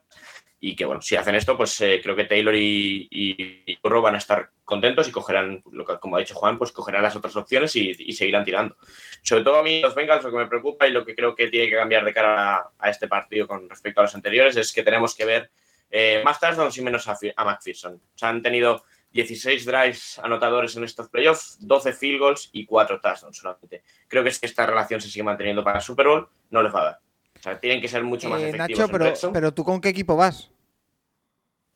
[0.60, 4.18] y que, bueno, si hacen esto, pues eh, creo que Taylor y, y, van a
[4.18, 7.74] estar contentos y cogerán, lo que, como ha dicho Juan, pues cogerán las otras opciones
[7.74, 8.76] y, seguirán tirando.
[9.22, 11.48] Sobre todo a mí los Bengals lo que me preocupa y lo que creo que
[11.48, 14.84] tiene que cambiar de cara a, este partido con respecto a los anteriores es que
[14.84, 15.50] tenemos que ver
[15.90, 17.94] eh, más touchdowns y menos a, a McPherson.
[17.94, 23.00] O sea, han tenido 16 drives anotadores en estos playoffs, 12 field goals y 4
[23.00, 23.82] touchdowns solamente.
[24.06, 26.80] Creo que si esta relación se sigue manteniendo para el Super Bowl, no les va
[26.80, 26.98] a dar.
[27.42, 28.78] O sea, tienen que ser mucho más eh, efectivos.
[28.78, 30.48] Nacho, pero, pero tú con qué equipo vas?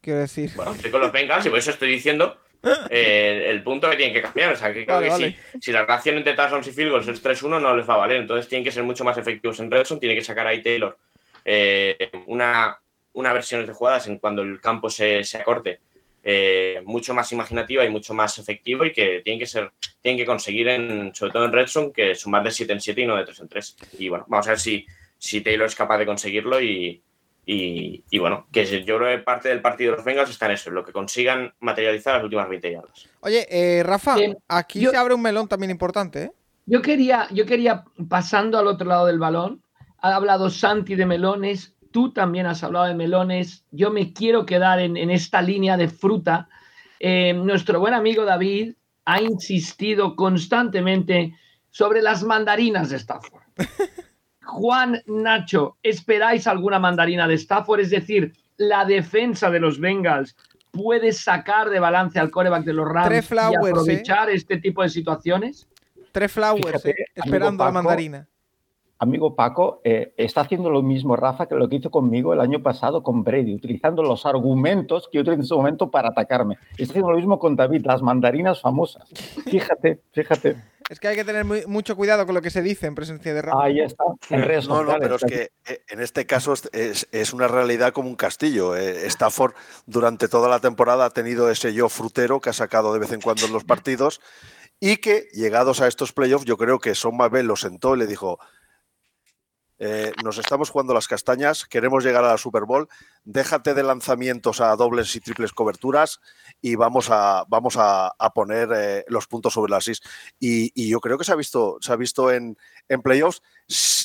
[0.01, 0.53] Quiero decir.
[0.55, 2.39] Bueno, estoy con los Bengals y por eso estoy diciendo
[2.89, 4.53] eh, el punto que tienen que cambiar.
[4.53, 7.61] O sea, que creo que Si, la relación entre touchdowns y field goals es 3-1,
[7.61, 8.19] no les va a valer.
[8.19, 9.99] Entonces tienen que ser mucho más efectivos en Redson.
[9.99, 10.97] Tiene que sacar ahí Taylor
[11.45, 12.79] eh, una,
[13.15, 15.81] una versión de jugadas en cuando el campo se, se acorte.
[16.29, 19.71] Eh, mucho más imaginativa y mucho más efectivo y que tienen que ser,
[20.03, 23.07] tienen que conseguir en, sobre todo en Redson, que sumar de 7 en 7 y
[23.07, 23.77] no de 3 en 3.
[24.01, 24.85] Y bueno, vamos a ver si,
[25.27, 27.03] si Taylor es capaz de conseguirlo y,
[27.49, 30.69] y, bueno, que yo creo que parte del partido de los Bengals está en eso,
[30.69, 33.09] en lo que consigan materializar las últimas 20 yardas.
[33.21, 34.17] Oye, eh, Rafa,
[34.49, 36.25] aquí se abre un melón también importante.
[36.25, 36.33] ¿eh?
[36.67, 39.63] Yo, quería, yo quería, pasando al otro lado del balón,
[40.01, 44.81] ha hablado Santi de melones, tú también has hablado de melones, yo me quiero quedar
[44.81, 46.49] en, esta línea de fruta.
[46.99, 51.37] Eh, nuestro buen amigo David ha insistido constantemente
[51.71, 53.43] sobre las mandarinas de Stafford.
[54.47, 57.81] Juan Nacho, ¿esperáis alguna mandarina de Stafford?
[57.81, 60.37] Es decir, la defensa de los Bengals
[60.71, 63.57] puede sacar de balance al coreback de los Rams y ¿eh?
[63.57, 65.69] aprovechar este tipo de situaciones?
[66.13, 66.95] Tres flowers, ¿eh?
[67.15, 68.29] esperando la mandarina.
[68.99, 72.63] Amigo Paco, eh, está haciendo lo mismo Rafa que lo que hizo conmigo el año
[72.63, 76.57] pasado con Brady, utilizando los argumentos que yo en ese momento para atacarme.
[76.79, 79.11] Está haciendo lo mismo con David, las mandarinas famosas.
[79.51, 80.57] Fíjate, fíjate.
[80.89, 83.43] Es que hay que tener mucho cuidado con lo que se dice en presencia de
[83.43, 83.65] Rafa.
[83.65, 84.05] Ahí está,
[84.69, 88.77] No, no, pero es que eh, en este caso es, una realidad como un castillo.
[88.77, 89.55] Eh, Stafford
[89.87, 93.21] durante toda la temporada ha tenido ese yo frutero que ha sacado de vez en
[93.21, 94.21] cuando en los partidos
[94.79, 98.07] y que llegados a estos playoffs yo creo que Son Mabel lo sentó y le
[98.07, 98.39] dijo
[99.79, 102.89] eh, nos estamos jugando las castañas, queremos llegar a la Super Bowl,
[103.25, 106.21] déjate de lanzamientos a dobles y triples coberturas
[106.63, 110.01] y vamos a, vamos a, poner eh, los puntos sobre las is.
[110.39, 112.57] Y, yo creo que se ha visto, se ha visto en,
[112.89, 113.43] en playoffs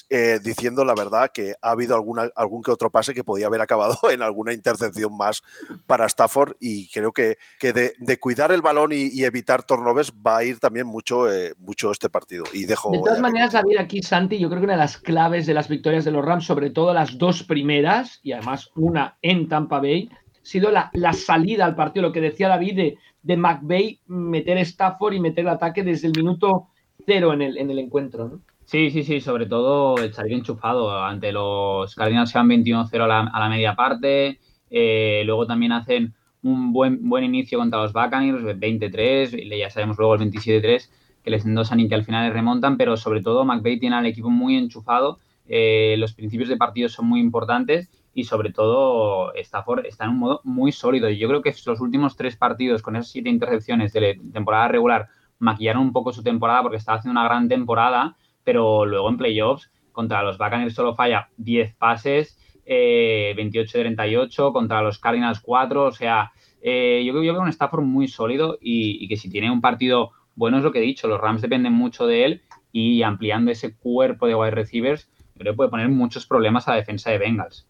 [0.09, 3.61] eh, diciendo la verdad que ha habido alguna, algún que otro pase que podía haber
[3.61, 5.41] acabado en alguna intercepción más
[5.85, 10.43] para Stafford y creo que, que de, cuidar el balón y, evitar turnovers va a
[10.43, 11.27] ir también mucho,
[11.59, 12.43] mucho este partido.
[12.53, 15.45] Y dejo, de todas maneras, David, aquí Santi, yo creo que una de las claves
[15.45, 19.47] de las victorias de los Rams, sobre todo las dos primeras, y además una en
[19.47, 23.99] Tampa Bay, ha sido la, salida al partido, lo que decía David de, de McVay,
[24.07, 26.69] meter Stafford y meter el ataque desde el minuto
[27.05, 28.39] cero en el, en el encuentro.
[28.65, 30.99] Sí, sí, sí, sobre todo el salir enchufado.
[30.99, 34.39] Ante los Cardinals se van 21-0 a la, media parte,
[34.71, 39.99] eh, luego también hacen un buen, buen inicio contra los Buccaneers, 23, y ya sabemos
[39.99, 40.89] luego el 27-3
[41.23, 44.05] que les endosan y que al final les remontan, pero sobre todo McVay tiene al
[44.05, 45.19] equipo muy enchufado,
[45.53, 50.19] eh, los principios de partido son muy importantes y sobre todo Stafford está en un
[50.19, 51.09] modo muy sólido.
[51.09, 55.09] Yo creo que los últimos tres partidos con esas siete intercepciones de temporada regular
[55.39, 59.69] maquillaron un poco su temporada porque estaba haciendo una gran temporada, pero luego en playoffs
[59.91, 65.83] contra los Buccaneers solo falla 10 pases, eh, 28 de 38, contra los Cardinals 4,
[65.83, 69.51] o sea, eh, yo, yo, veo un Stafford muy sólido y, y, que si tiene
[69.51, 73.03] un partido bueno es lo que he dicho, los Rams dependen mucho de él y
[73.03, 75.10] ampliando ese cuerpo de wide receivers,
[75.41, 77.67] creo puede poner muchos problemas a la defensa de Bengals.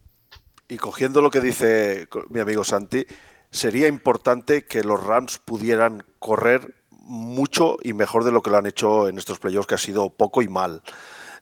[0.68, 3.04] Y cogiendo lo que dice mi amigo Santi,
[3.50, 8.66] sería importante que los Rams pudieran correr mucho y mejor de lo que lo han
[8.66, 10.82] hecho en estos playoffs, que ha sido poco y mal.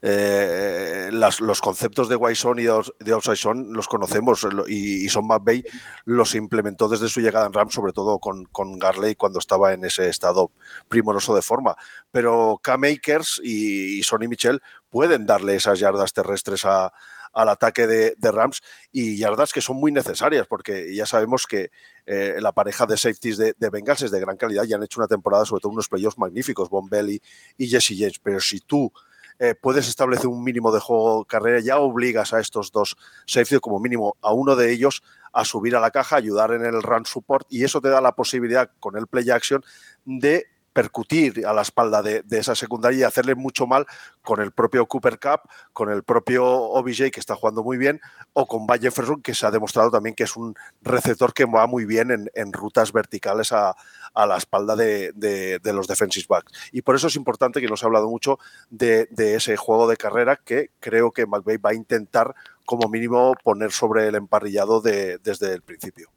[0.03, 5.63] Eh, los conceptos de Wyson y de Outside los conocemos y, Son McVay
[6.07, 9.85] los implementó desde su llegada en Rams, sobre todo con, con Garley cuando estaba en
[9.85, 10.53] ese estado
[10.89, 11.77] primoroso de forma.
[12.11, 18.61] Pero K-Makers y, y Sonny Michel pueden darle esas yardas terrestres al ataque de, Rams
[18.93, 21.71] y yardas que son muy necesarias porque ya sabemos que
[22.07, 25.09] eh, la pareja de safeties de, Bengals es de gran calidad y han hecho una
[25.09, 27.21] temporada, sobre todo unos playoffs magníficos, Von Bell
[27.57, 28.19] y, Jesse James.
[28.23, 28.93] Pero si tú
[29.39, 33.79] eh, puedes establecer un mínimo de juego carrera, ya obligas a estos dos safeties, como
[33.79, 37.47] mínimo a uno de ellos, a subir a la caja, ayudar en el run support
[37.49, 39.65] y eso te da la posibilidad con el play action
[40.05, 43.87] de percutir a la espalda de, esa secundaria y hacerle mucho mal
[44.23, 45.41] con el propio Cooper Cup,
[45.73, 48.01] con el propio OBJ que está jugando muy bien,
[48.33, 51.67] o con Valle Jefferson que se ha demostrado también que es un receptor que va
[51.67, 53.75] muy bien en, rutas verticales a,
[54.15, 56.53] la espalda de, los defensive backs.
[56.73, 58.39] Y por eso es importante que nos ha hablado mucho
[58.71, 63.73] de, ese juego de carrera que creo que McVeigh va a intentar como mínimo poner
[63.73, 66.11] sobre el emparrillado de, desde el principio.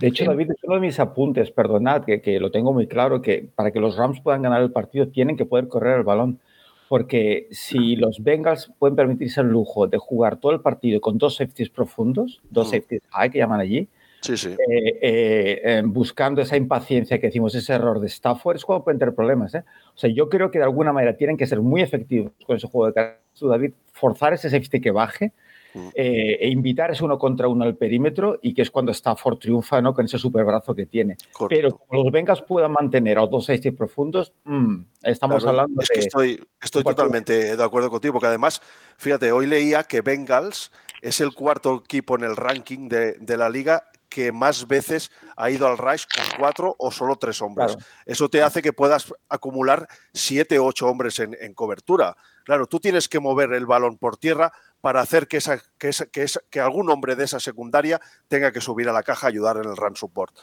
[0.00, 3.20] De hecho, David, es uno de mis apuntes, perdonad, que, que, lo tengo muy claro,
[3.20, 6.40] que para que los Rams puedan ganar el partido tienen que poder correr el balón.
[6.88, 11.36] Porque si los Bengals pueden permitirse el lujo de jugar todo el partido con dos
[11.36, 12.70] safeties profundos, dos mm.
[12.70, 13.86] safeties high que llaman allí,
[14.22, 14.48] sí, sí.
[14.48, 19.14] Eh, eh, buscando esa impaciencia que decimos, ese error de Stafford, es cuando pueden tener
[19.14, 19.54] problemas.
[19.54, 19.64] ¿eh?
[19.94, 22.66] O sea, yo creo que de alguna manera tienen que ser muy efectivos con ese
[22.66, 25.32] juego de cargas, David, forzar ese safety que baje
[25.94, 29.80] eh, e invitar es uno contra uno al perímetro y que es cuando Stafford triunfa
[29.80, 29.94] ¿no?
[29.94, 31.16] con ese superbrazo que tiene.
[31.48, 36.00] Pero como los Bengals puedan mantener a dos safety profundos, mmm, estamos hablando es que
[36.00, 38.60] estoy, estoy totalmente de acuerdo contigo, porque además,
[38.96, 40.70] fíjate, hoy leía que Bengals
[41.02, 45.50] es el cuarto equipo en el ranking de, de la liga que más veces ha
[45.50, 47.78] ido al Rice con cuatro o solo tres hombres.
[48.04, 52.16] Eso te hace que puedas acumular siete o ocho hombres en, en, cobertura.
[52.44, 56.26] Claro, tú tienes que mover el balón por tierra para hacer que, esa, que, que,
[56.50, 59.64] que, algún hombre de esa secundaria tenga que subir a la caja a ayudar en
[59.64, 60.36] el run support.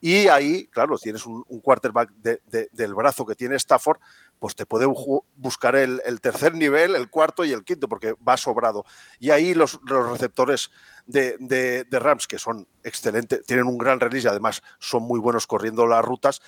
[0.00, 3.98] Y ahí, claro, tienes un, un quarterback de, de, del brazo que tiene Stafford,
[4.38, 4.86] pues te puede
[5.34, 8.84] buscar el, tercer nivel, el cuarto y el quinto, porque va sobrado.
[9.18, 10.70] Y ahí los, los receptores
[11.06, 15.46] de, de, Rams, que son excelentes, tienen un gran release y además son muy buenos
[15.46, 16.40] corriendo las rutas,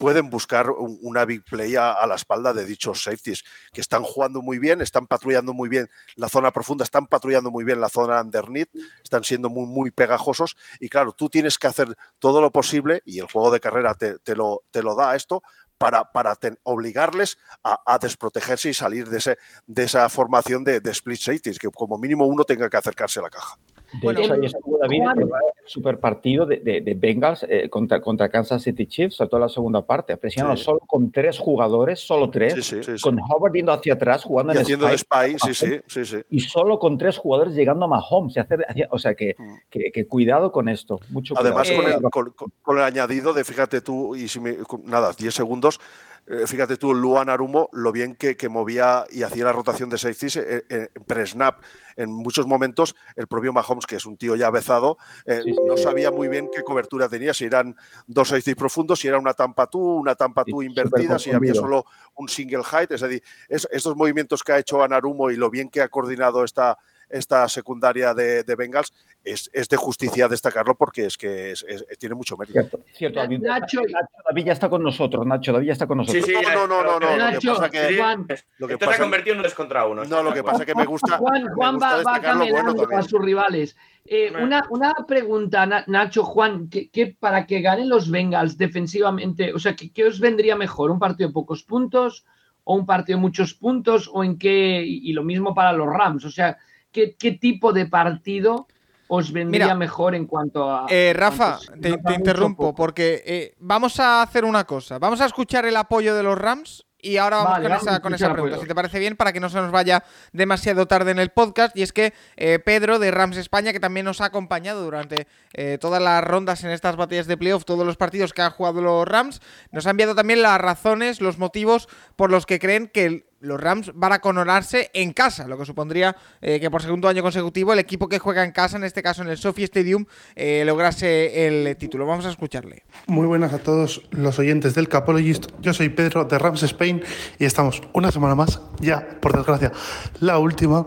[0.00, 4.02] pueden buscar un, una big play a, a, la espalda de dichos safeties, que están
[4.02, 7.90] jugando muy bien, están patrullando muy bien la zona profunda, están patrullando muy bien la
[7.90, 8.70] zona underneath,
[9.04, 10.56] están siendo muy, muy pegajosos.
[10.80, 14.34] Y claro, tú tienes que hacer todo lo posible, y el juego de carrera te,
[14.34, 15.42] lo, te lo da esto,
[15.76, 19.36] para, para obligarles a, desprotegerse y salir de, ese,
[19.66, 23.30] de esa formación de split safeties, que como mínimo uno tenga que acercarse a la
[23.30, 23.58] caja.
[23.92, 25.28] De bueno, hecho, ahí estuvo David el
[25.66, 29.48] super partido de, de, de Bengals eh, contra, contra, Kansas City Chiefs, sobre todo la
[29.48, 30.16] segunda parte.
[30.16, 30.64] Presionaron sí.
[30.64, 34.56] solo con tres jugadores, solo tres, sí, sí, con Howard yendo hacia atrás, jugando y
[34.56, 38.38] en haciendo spy, spy sí, sí, sí, Y solo con tres jugadores llegando a Mahomes.
[38.38, 39.54] Hacer, o sea, que, mm.
[39.68, 41.00] que, que, cuidado con esto.
[41.08, 42.10] Mucho Además, cuidado.
[42.10, 45.80] Con, el, con, con, el, añadido de, fíjate tú, y si me, nada, 10 segundos,
[46.26, 49.98] eh, fíjate tú, Luan Arumo, lo bien que, que, movía y hacía la rotación de
[49.98, 51.60] safeties eh, eh, pre-snap.
[51.96, 54.96] En muchos momentos, el propio Mahomes, que es un tío ya avezado,
[55.26, 59.00] eh, sí, sí, no sabía muy bien qué cobertura tenía, si eran dos safeties profundos,
[59.00, 62.92] si era una tampa tú, una tampa tú invertida, si había solo un single height.
[62.92, 66.44] Es decir, es, estos movimientos que ha hecho Anarumo y lo bien que ha coordinado
[66.44, 66.78] esta,
[67.10, 68.92] esta secundaria de, de Bengals,
[69.24, 72.60] es, es, de justicia destacarlo porque es que es, es, tiene mucho mérito.
[72.60, 75.98] Cierto, cierto David, Nacho, Nacho, David ya está con nosotros, Nacho, David ya está con
[75.98, 76.24] nosotros.
[76.24, 78.26] Sí, sí, no, no, no, no, Nacho, lo que pasa que, Juan,
[78.58, 80.04] lo que esto pasa, se ha convertido en un contra uno.
[80.04, 81.18] No, lo que pasa que me gusta.
[81.18, 83.76] Juan, Juan me gusta va, va caminando bueno a sus rivales.
[84.04, 89.58] Eh, una, una, pregunta, Nacho, Juan, que, que, para que ganen los Bengals defensivamente, o
[89.58, 90.90] sea, ¿qué, ¿qué, os vendría mejor?
[90.90, 92.24] ¿Un partido de pocos puntos
[92.64, 94.10] o un partido de muchos puntos?
[94.12, 94.82] ¿O en qué?
[94.84, 96.56] Y, y lo mismo para los Rams, o sea,
[96.92, 98.66] ¿qué, qué tipo de partido
[99.08, 100.86] os vendría Mira, mejor en cuanto a.
[100.88, 104.98] Eh, Rafa, te, te, interrumpo porque eh, vamos a hacer una cosa.
[104.98, 108.00] Vamos a escuchar el apoyo de los Rams y ahora vamos vale, con, vamos esa,
[108.00, 111.10] con esa pregunta, si te parece bien, para que no se nos vaya demasiado tarde
[111.10, 111.76] en el podcast.
[111.76, 115.78] Y es que eh, Pedro de Rams España, que también nos ha acompañado durante eh,
[115.80, 119.06] todas las rondas en estas batallas de playoff, todos los partidos que han jugado los
[119.06, 119.40] Rams,
[119.72, 123.60] nos ha enviado también las razones, los motivos por los que creen que el, los
[123.60, 127.72] Rams van a coronarse en casa, lo que supondría eh, que por segundo año consecutivo
[127.72, 130.04] el equipo que juega en casa, en este caso en el Sophie Stadium,
[130.36, 132.06] eh, lograse el título.
[132.06, 132.84] Vamos a escucharle.
[133.06, 135.46] Muy buenas a todos los oyentes del Capologist.
[135.60, 137.02] Yo soy Pedro de Rams Spain
[137.38, 139.72] y estamos una semana más, ya por desgracia,
[140.20, 140.86] la última,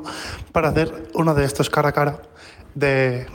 [0.52, 2.22] para hacer uno de estos cara a cara
[2.76, 3.28] de,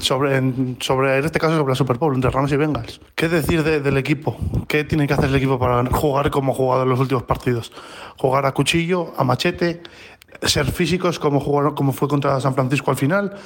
[0.00, 0.40] sobre,
[0.80, 3.00] sobre, en este caso, sobre la Super Bowl, entre Rams y Bengals.
[3.14, 4.36] ¿Qué decir de, del equipo?
[4.68, 7.72] ¿Qué tiene que hacer el equipo para jugar como ha jugado en los últimos partidos?
[8.16, 9.82] Jugar a cuchillo, a machete,
[10.42, 13.36] ser físicos como, jugaron, como fue contra San Francisco al final.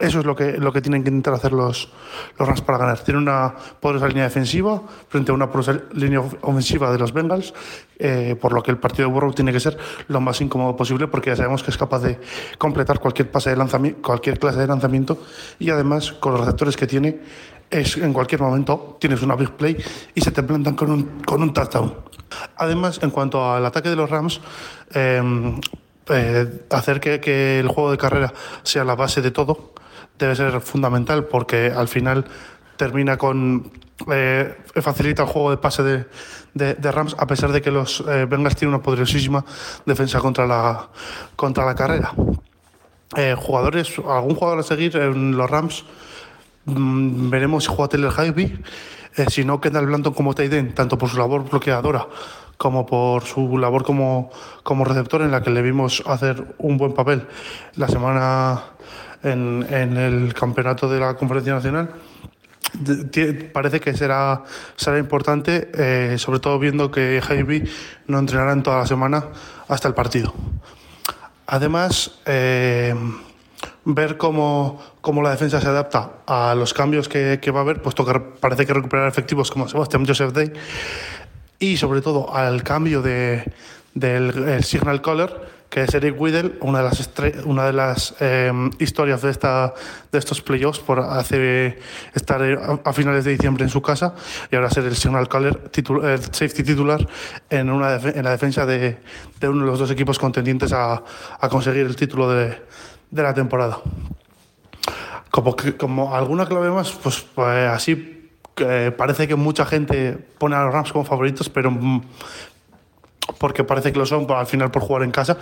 [0.00, 1.90] Eso es lo que, lo que tienen que intentar hacer los,
[2.38, 2.98] los Rams para ganar.
[3.00, 7.52] Tienen una poderosa línea defensiva frente a una poderosa línea ofensiva de los Bengals,
[7.98, 9.76] eh, por lo que el partido de Burrow tiene que ser
[10.08, 12.18] lo más incómodo posible porque ya sabemos que es capaz de
[12.56, 15.18] completar cualquier, pase de lanzamiento, cualquier clase de lanzamiento
[15.58, 17.20] y además con los receptores que tiene
[17.68, 19.76] es en cualquier momento tienes una big play
[20.14, 21.94] y se te plantan con un, con un touchdown.
[22.56, 24.40] Además, en cuanto al ataque de los Rams,
[24.94, 25.60] eh,
[26.08, 28.32] eh, hacer que el juego de carrera
[28.62, 29.74] sea la base de todo
[30.20, 32.26] debe ser fundamental porque al final
[32.76, 33.72] termina con
[34.10, 36.06] eh, facilita el juego de pase de,
[36.54, 39.44] de, Rams a pesar de que los eh, Bengals tienen una poderosísima
[39.84, 40.88] defensa contra la
[41.36, 42.12] contra la carrera.
[43.16, 45.84] Eh, jugadores algún jugador a seguir en los Rams
[46.66, 48.62] mmm, veremos si juega Taylor Hybe
[49.28, 52.06] si no Kendall Blanton como Taiden tanto por su labor bloqueadora
[52.60, 54.30] como por su labor como,
[54.62, 57.26] como receptor en la que le vimos hacer un buen papel
[57.74, 58.62] la semana
[59.22, 61.90] en, en el campeonato de la Conferencia Nacional.
[63.52, 64.44] Parece que será,
[64.76, 67.64] será importante, eh, sobre todo viendo que Javi
[68.06, 69.24] no entrenará en toda la semana
[69.68, 70.32] hasta el partido.
[71.46, 72.94] Además, eh,
[73.84, 77.82] ver cómo, cómo la defensa se adapta a los cambios que, que va a haber,
[77.82, 80.52] puesto que parece que recuperar efectivos como Sebastián Joseph Day
[81.58, 83.52] y sobre todo al cambio de,
[83.94, 87.12] del el signal caller que es Eric Weddle, una de las,
[87.44, 89.72] una de las eh, historias de, esta,
[90.10, 91.78] de estos playoffs por hace,
[92.12, 94.14] estar a, a finales de diciembre en su casa
[94.50, 97.06] y ahora ser el signal caller titu- el safety titular
[97.48, 98.98] en, una en la defensa de,
[99.38, 101.04] de uno de los dos equipos contendientes a,
[101.40, 102.60] a conseguir el título de,
[103.10, 103.78] de la temporada.
[105.30, 108.16] Como, como alguna clave más, pues, pues así
[108.56, 112.02] que parece que mucha gente pone a los Rams como favoritos, pero mm,
[113.40, 115.38] porque parece que lo son al final por jugar en casa,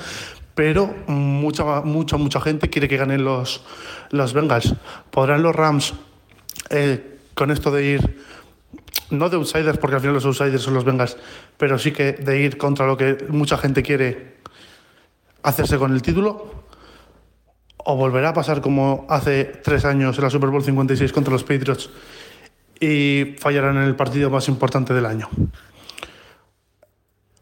[0.55, 3.65] pero mucha, mucha, mucha gente quiere que ganen los,
[4.11, 4.73] los Bengals.
[5.11, 5.95] ¿Podrán los Rams
[6.71, 8.23] eh, con esto de ir,
[9.11, 11.17] no de outsiders, porque al final los outsiders son los Bengals,
[11.57, 14.37] pero sí que de ir contra lo que mucha gente quiere
[15.43, 16.55] hacerse con el título?
[17.79, 21.43] ¿O volverá a pasar como hace tres años en la Super Bowl 56 contra los
[21.43, 21.91] Patriots
[22.79, 25.29] y fallarán en el partido más importante del año?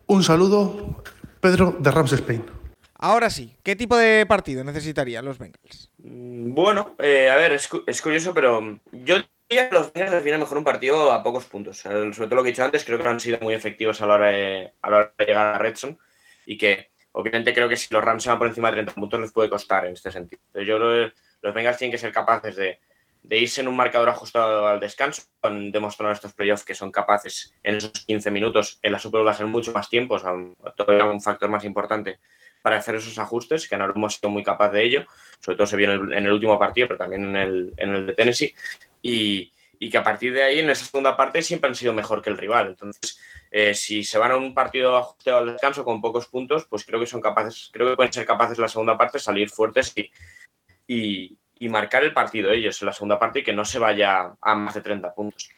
[0.06, 1.02] Un saludo,
[1.40, 2.44] Pedro de Rams Spain.
[2.98, 5.90] Ahora sí, ¿qué tipo de partido necesitarían los Bengals?
[5.98, 9.16] Mm, Bueno, eh, a ver, es, cu- es curioso, pero yo
[9.48, 11.84] diría que los Bengals definen mejor un partido a pocos puntos.
[11.84, 14.00] Eh, Sobre todo lo que he dicho antes, creo que no han sido muy efectivos
[14.00, 15.98] a la hora de, a la hora de llegar a Redson
[16.46, 19.20] y que obviamente creo que si los Rams se van por encima de 30 puntos
[19.20, 20.40] les puede costar en este sentido.
[20.46, 22.78] Entonces, yo creo que los Bengals tienen que ser capaces de,
[23.26, 25.22] de irse en un marcador ajustado al descanso.
[25.42, 29.20] Han demostrado en estos playoffs que son capaces en esos 15 minutos, en la Super
[29.20, 30.32] Bowl hacer mucho más tiempo, o sea,
[30.76, 32.18] todavía un factor más importante
[32.62, 35.06] para hacer esos ajustes, que no hemos sido muy capaz de ello,
[35.40, 38.06] sobre todo se vio en el, en último partido, pero también en el, en el
[38.06, 38.54] de Tennessee,
[39.02, 42.22] y, y que a partir de ahí, en esa segunda parte, siempre han sido mejor
[42.22, 42.68] que el rival.
[42.68, 43.18] Entonces,
[43.50, 47.00] eh, si se van a un partido ajustado al descanso con pocos puntos, pues creo
[47.00, 49.94] que son capaces, creo que pueden ser capaces en la segunda parte salir fuertes
[50.86, 54.32] y, y marcar el partido ellos en la segunda parte y que no se vaya
[54.40, 55.48] a más de 30 puntos.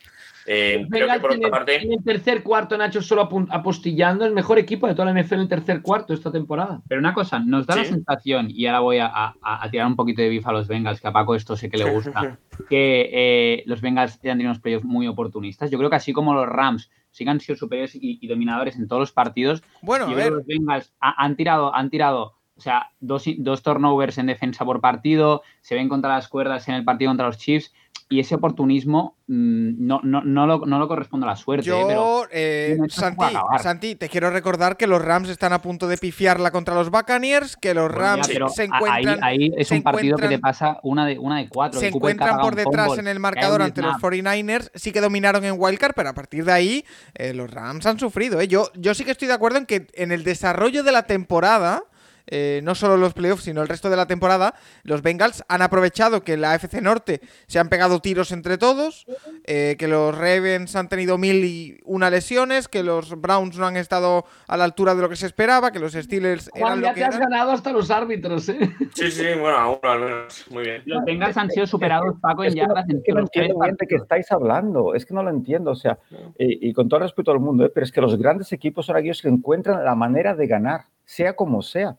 [0.50, 1.82] Eh, creo que Bengals por en otra el- parte...
[1.82, 5.40] En el tercer cuarto, Nacho, solo apostillando, el mejor equipo de toda la NFL en
[5.40, 6.80] el tercer cuarto esta temporada.
[6.88, 9.96] Pero una cosa, nos da la sensación, y ahora voy a, a- a tirar un
[9.96, 12.38] poquito de bifa a los Bengals, que a Paco esto sé que le gusta,
[12.70, 15.70] que eh, los Bengals han tenido unos playoffs muy oportunistas.
[15.70, 18.76] Yo creo que así como los Rams sí que han sido superiores y, y dominadores
[18.76, 21.74] en todos los partidos, Bueno, a yo creo que ver, los Bengals ha- han tirado,
[21.74, 26.28] han tirado, o sea, dos, dos turnovers en defensa por partido, se ven contra las
[26.28, 27.72] cuerdas en el partido contra los Chiefs,
[28.10, 31.68] y ese oportunismo mm, no, no, no, lo, no lo corresponde a la suerte.
[31.68, 31.84] ¿eh?
[31.86, 35.86] Pero yo, eh, tiene esto Santi, te quiero recordar que los Rams están a punto
[35.88, 39.70] de pifiarla contra los Buccaneers, que los ya, Rams pero se encuentran, ahí, ahí es
[39.70, 41.78] un partido que te pasa una de, una de cuatro.
[41.78, 44.12] se encuentran por detrás en el marcador ante los snap.
[44.12, 46.84] 49ers, sí que dominaron en Wildcard, pero a partir de ahí
[47.14, 48.40] eh, los Rams han sufrido.
[48.40, 48.48] ¿eh?
[48.48, 51.84] Yo, yo sí que estoy de acuerdo en que en el desarrollo de la temporada,
[52.30, 56.22] eh, no solo los playoffs, sino el resto de la temporada, los Bengals han aprovechado
[56.22, 59.06] que la AFC Norte se han pegado tiros entre todos,
[59.44, 63.76] eh, que los Ravens han tenido mil y una lesiones, que los Browns no han
[63.76, 66.86] estado a la altura de lo que se esperaba, que los Steelers eran Juan, lo
[66.86, 67.30] ya que te has eran.
[67.30, 68.58] ganado hasta los árbitros, ¿eh?
[68.94, 70.44] Sí, sí, bueno, a uno al menos.
[70.50, 70.82] Muy bien.
[70.86, 73.20] Los Bengals han sido superados, Paco, en Es que, no, yardas en es que no
[73.20, 75.98] entiendo de qué estáis hablando, es que no lo entiendo, o sea,
[76.38, 77.70] y, y con todo respeto al mundo, ¿eh?
[77.74, 81.34] pero es que los grandes equipos son aquellos que encuentran la manera de ganar, sea
[81.34, 81.96] como sea.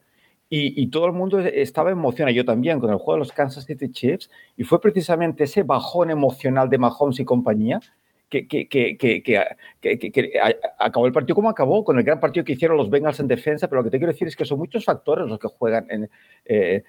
[0.51, 3.91] Y, todo el mundo estaba emocionado, yo también, con el juego de los Kansas City
[3.91, 7.79] Chiefs, y fue precisamente ese bajón emocional de Mahomes y compañía
[8.29, 9.45] que,
[10.77, 13.67] acabó el partido como acabó, con el gran partido que hicieron los Bengals en defensa,
[13.67, 16.09] pero lo que te quiero decir es que son muchos factores los que juegan, en,
[16.45, 16.83] eh,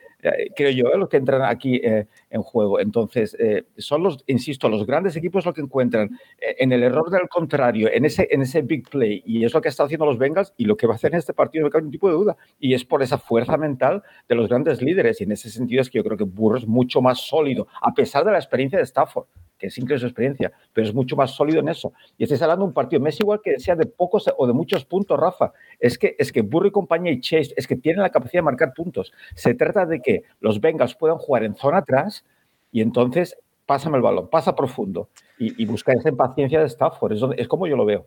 [0.55, 2.81] creo yo, eh, los que entran aquí eh, en juego.
[2.81, 7.11] Entonces, eh, son los, insisto, los grandes equipos los que encuentran eh, en el error
[7.11, 10.19] del contrario, en ese, en ese big play, y es lo que estado haciendo los
[10.19, 12.15] Bengals y lo que va a hacer en este partido, no cabe ningún tipo de
[12.15, 15.83] duda, y es por esa fuerza mental de los grandes líderes, y en ese sentido
[15.83, 18.79] es que yo creo que Burro es mucho más sólido, a pesar de la experiencia
[18.79, 19.27] de Stafford
[19.61, 21.93] que es increíble su experiencia, pero es mucho más sólido en eso.
[22.17, 24.55] Y estáis hablando de un partido, me es igual que sea de pocos o de
[24.55, 25.53] muchos puntos, Rafa.
[25.79, 28.45] Es que, es que Burro y compañía y Chase es que tienen la capacidad de
[28.45, 29.13] marcar puntos.
[29.35, 30.10] Se trata de que
[30.41, 32.25] los Bengals puedan jugar en zona atrás
[32.73, 33.37] y entonces
[33.67, 35.09] pásame el balón, pasa profundo
[35.39, 37.13] y, y buscar esa impaciencia de Stafford.
[37.13, 38.07] Es, donde- es como yo lo veo.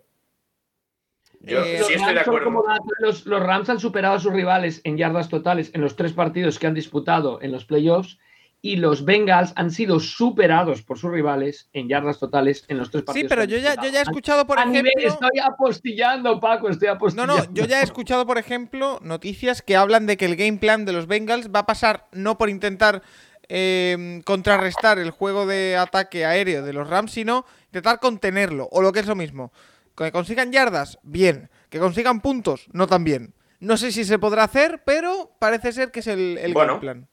[1.41, 2.45] Yo Eh, Los sí estoy de Rams son acuerdo.
[2.45, 5.95] como dato, Los, los Rams han superado a sus rivales en yardas totales en los
[5.95, 8.17] tres partidos que han disputado en los playoffs
[8.65, 13.01] y los Bengals han sido superados por sus rivales en yardas totales en los tres
[13.01, 13.29] Sí, partidos.
[13.29, 13.91] pero que han yo ya, yo disputado.
[13.91, 15.27] ya he escuchado, por A nivel- ejemplo...
[15.27, 17.37] estoy apostillando, Paco, estoy No, apostillando.
[17.37, 20.85] no, yo ya he escuchado, por ejemplo, noticias que hablan de que el game plan
[20.85, 23.01] de los Bengals va a pasar no por intentar
[23.49, 28.93] eh, contrarrestar el juego de ataque aéreo de los Rams, sino intentar contenerlo, o lo
[28.93, 29.51] que es lo mismo.
[29.97, 31.49] Que consigan yardas, bien.
[31.69, 33.33] Que consigan puntos, no tan bien.
[33.59, 36.73] No sé si se podrá hacer, pero parece ser que es el, el Bueno.
[36.75, 37.07] game plan.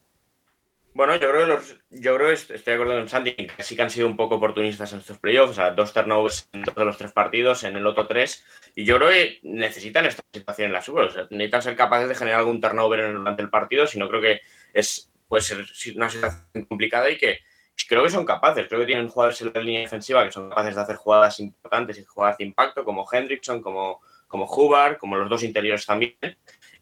[0.93, 3.81] Bueno, yo creo que los, yo creo estoy de acuerdo con en que sí que
[3.81, 6.97] han sido un poco oportunistas en estos playoffs, o sea, dos turnovers en todos los
[6.97, 8.43] tres partidos, en el otro tres,
[8.75, 12.09] y yo creo que necesitan esta situación en la Bowl, o sea, necesitan ser capaces
[12.09, 14.41] de generar algún turnover durante el partido, si no creo que
[14.73, 15.65] es puede ser
[15.95, 17.39] una situación complicada y que
[17.87, 20.75] creo que son capaces, creo que tienen jugadores en la línea defensiva que son capaces
[20.75, 25.29] de hacer jugadas importantes y jugadas de impacto, como Hendrickson, como, como Hubbard, como los
[25.29, 26.17] dos interiores también,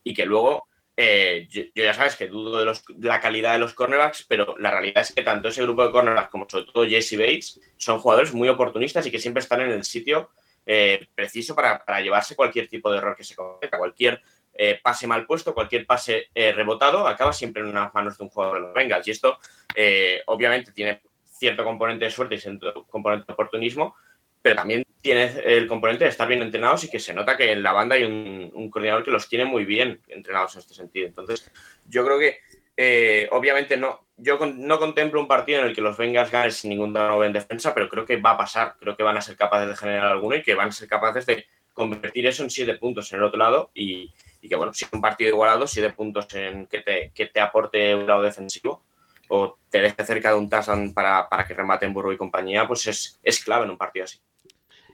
[0.04, 0.68] y que luego
[1.02, 4.72] eh, yo, ya sabes que dudo de, los- la calidad de los cornerbacks, pero la
[4.72, 8.34] realidad es que tanto ese grupo de cornerbacks como sobre todo Jesse Bates son jugadores
[8.34, 10.30] muy oportunistas y que siempre están en el sitio
[10.66, 13.78] eh, preciso para, llevarse cualquier tipo de error que se cometa.
[13.78, 14.22] Cualquier
[14.54, 18.30] eh, pase mal puesto, cualquier pase eh, rebotado, acaba siempre en unas manos de un
[18.30, 19.08] jugador de los Bengals.
[19.08, 19.40] Y esto
[19.74, 23.96] eh, obviamente tiene cierto componente de suerte y cierto componente de oportunismo,
[24.42, 27.64] pero también tiene el componente de estar bien entrenados y que se nota que en
[27.64, 31.08] la banda hay un, un coordinador que los tiene muy bien entrenados en este sentido.
[31.08, 31.52] Entonces,
[31.86, 32.40] yo creo que
[32.78, 36.52] eh, obviamente no, yo con- no contemplo un partido en el que los Bengals ganen
[36.52, 39.22] sin ningún turnover en defensa, pero creo que va a pasar, creo que van a
[39.22, 42.50] ser capaces de generar alguno y que van a ser capaces de convertir eso en
[42.50, 46.34] siete puntos en el otro lado y, que bueno, si un partido igualado, siete puntos
[46.34, 48.84] en que te, que te aporte un lado defensivo
[49.30, 52.86] o te deje cerca de un touchdown para, para que rematen Burrow y compañía, pues
[52.88, 54.20] es, es clave en un partido así.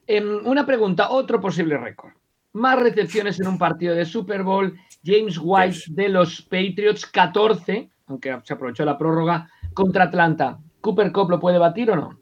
[0.08, 2.14] Em, una pregunta, otro posible récord.
[2.54, 4.78] Más recepciones en un partido de Super Bowl.
[5.04, 10.60] James White de los Patriots, 14, aunque se aprovechó la prórroga, contra Atlanta.
[10.82, 12.20] ¿Cooper Cup lo puede batir o no?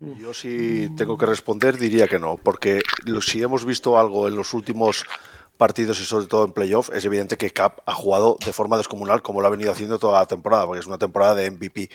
[0.00, 2.80] Yo si tengo que responder diría que no, porque
[3.20, 5.04] si hemos visto algo en los últimos
[5.58, 9.20] partidos y sobre todo en playoff, es evidente que Cap ha jugado de forma descomunal
[9.20, 11.90] como lo ha venido haciendo toda la temporada, porque es una temporada de MVP.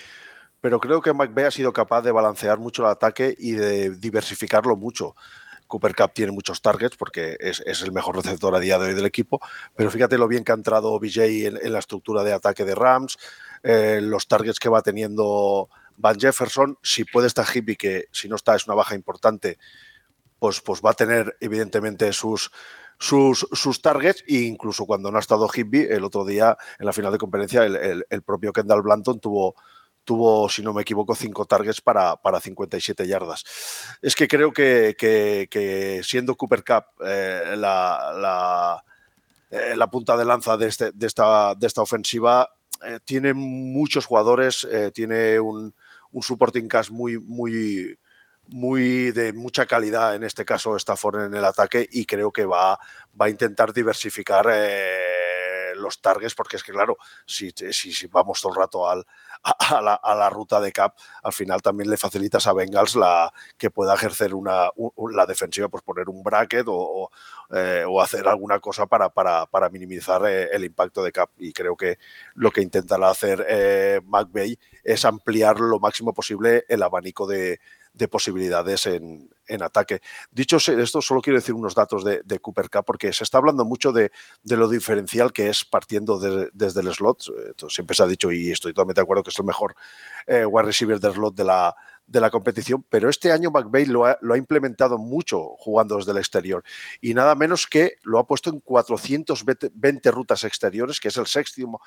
[0.61, 4.75] Pero creo que McVay ha sido capaz de balancear mucho el ataque y de diversificarlo
[4.75, 5.15] mucho.
[5.67, 8.93] Cooper Cup tiene muchos targets porque es, es el mejor receptor a día de hoy
[8.93, 9.39] del equipo,
[9.75, 12.75] pero fíjate lo bien que ha entrado BJ en, en la estructura de ataque de
[12.75, 13.17] Rams,
[13.63, 18.35] eh, los targets que va teniendo Van Jefferson, si puede estar Hibby, que si no
[18.35, 19.57] está es una baja importante,
[20.37, 22.51] pues, pues va a tener evidentemente sus,
[23.03, 26.93] sus, sus targets e incluso cuando no ha estado Hibby, el otro día en la
[26.93, 29.55] final de conferencia el, el- propio Kendall Blanton tuvo,
[30.05, 33.43] tuvo, si no me equivoco, cinco targets para, para 57 yardas.
[34.01, 38.81] Es que creo que, que- siendo Cooper Cup eh, la,
[39.51, 42.49] eh, la punta de lanza de, este- de esta, de esta ofensiva,
[42.85, 45.75] eh, tiene muchos jugadores, tiene un,
[46.11, 47.97] un supporting cast muy, muy,
[48.47, 52.79] muy de mucha calidad, en este caso Stafford en el ataque, y creo que va,
[53.19, 58.53] va a intentar diversificar eh, los targets, porque es que, claro, si, si, vamos todo
[58.53, 59.05] el rato al,
[59.43, 59.81] a,
[60.15, 64.33] la, ruta de Cap, al final también le facilitas a Bengals la, que pueda ejercer
[64.33, 66.65] una, un- la defensiva, pues poner un bracket
[67.51, 71.29] eh, o hacer alguna cosa para, para, para minimizar eh, el impacto de Cap.
[71.37, 71.97] Y creo que
[72.35, 77.59] lo que intentará hacer eh, McVay es ampliar lo máximo posible el abanico de,
[77.93, 80.01] de posibilidades en, en ataque.
[80.31, 83.65] Dicho esto, solo quiero decir unos datos de, de Cooper Cup, porque se está hablando
[83.65, 84.11] mucho de,
[84.43, 87.23] de lo diferencial que es partiendo de- desde el slot.
[87.69, 89.75] Siempre se ha dicho, y estoy totalmente de acuerdo, que es el mejor
[90.25, 91.75] eh, wide receiver del slot de la,
[92.13, 96.11] de la competición, pero este año McVay lo ha, lo ha implementado mucho jugando desde
[96.11, 96.63] el exterior.
[97.01, 101.79] Y nada menos que lo ha puesto en 420 rutas exteriores, que es el sexto,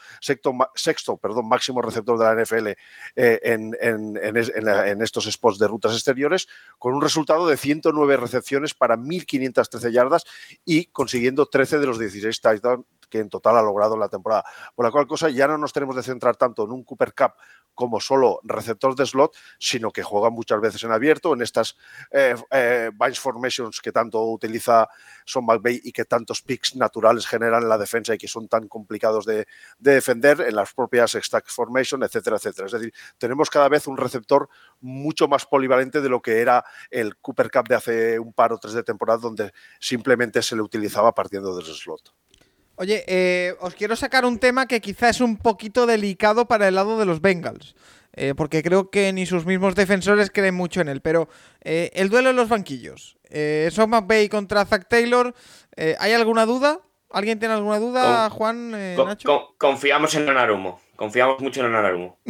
[0.75, 2.67] sexto, perdón, máximo receptor de la NFL
[3.15, 6.49] eh, en, en estos spots de rutas exteriores,
[6.81, 10.25] con un resultado de 109 recepciones para 1.513 yardas
[10.65, 14.45] y consiguiendo 13 de los 16 touchdowns que en total ha logrado la temporada.
[14.75, 17.33] Por la cual cosa ya no nos tenemos de centrar tanto en un Cooper Cup
[17.77, 21.77] como solo receptor de slot, sino que juega muchas veces en abierto, en estas
[22.11, 24.89] eh, eh, formations que tanto utiliza
[25.27, 28.67] Son McVay y que tantos picks naturales generan en la defensa y que son tan
[28.67, 29.47] complicados de,
[29.79, 32.67] de defender, en las propias stack formation, etcétera, etcétera.
[32.67, 34.49] Es decir, tenemos cada vez un receptor
[34.81, 38.59] mucho más polivalente de lo que era el Cooper Cup de hace un par o
[38.59, 42.15] tres de temporada, donde simplemente se le utilizaba partiendo del slot.
[42.77, 46.75] Oye, eh, os quiero sacar un tema que quizá es un poquito delicado para el
[46.75, 47.75] lado de los Bengals.
[48.19, 51.03] eh, porque creo que ni sus mismos defensores creen mucho en él.
[51.03, 51.29] Pero
[51.63, 53.19] eh, el duelo en los banquillos.
[53.29, 55.35] Eh, Sean McVay contra Zach Taylor.
[55.77, 56.81] eh, ¿Hay alguna duda?
[57.11, 59.29] ¿Alguien tiene alguna duda, Con- Juan, eh, Con- Nacho?
[59.29, 60.81] con- confiamos en Anarumo.
[60.97, 62.19] Confiamos mucho en Anarumo.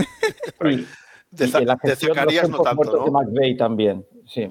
[0.61, 3.11] De, de de Zacarías no tanto, de ¿no?
[3.13, 4.51] McVeigh también, sí.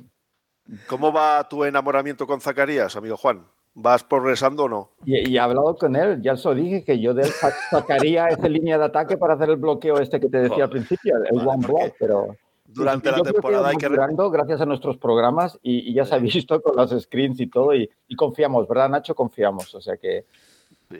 [0.87, 3.45] ¿Cómo va tu enamoramiento con Zacarías, amigo Juan?
[3.77, 4.89] ¿Vas progresando o no?
[5.03, 7.51] Y, y he hablado con él, ya se lo dije, que yo de él sa-
[7.69, 11.17] sacaría esa línea de ataque para hacer el bloqueo este que te decía al principio,
[11.17, 12.35] el Vale, one block, pero...
[12.67, 13.87] Durante la temporada hay que
[14.31, 17.73] gracias a nuestros programas y, y ya se ha visto con las screens y todo
[17.75, 19.13] y, y confiamos, ¿verdad Nacho?
[19.13, 20.25] Confiamos, o sea que...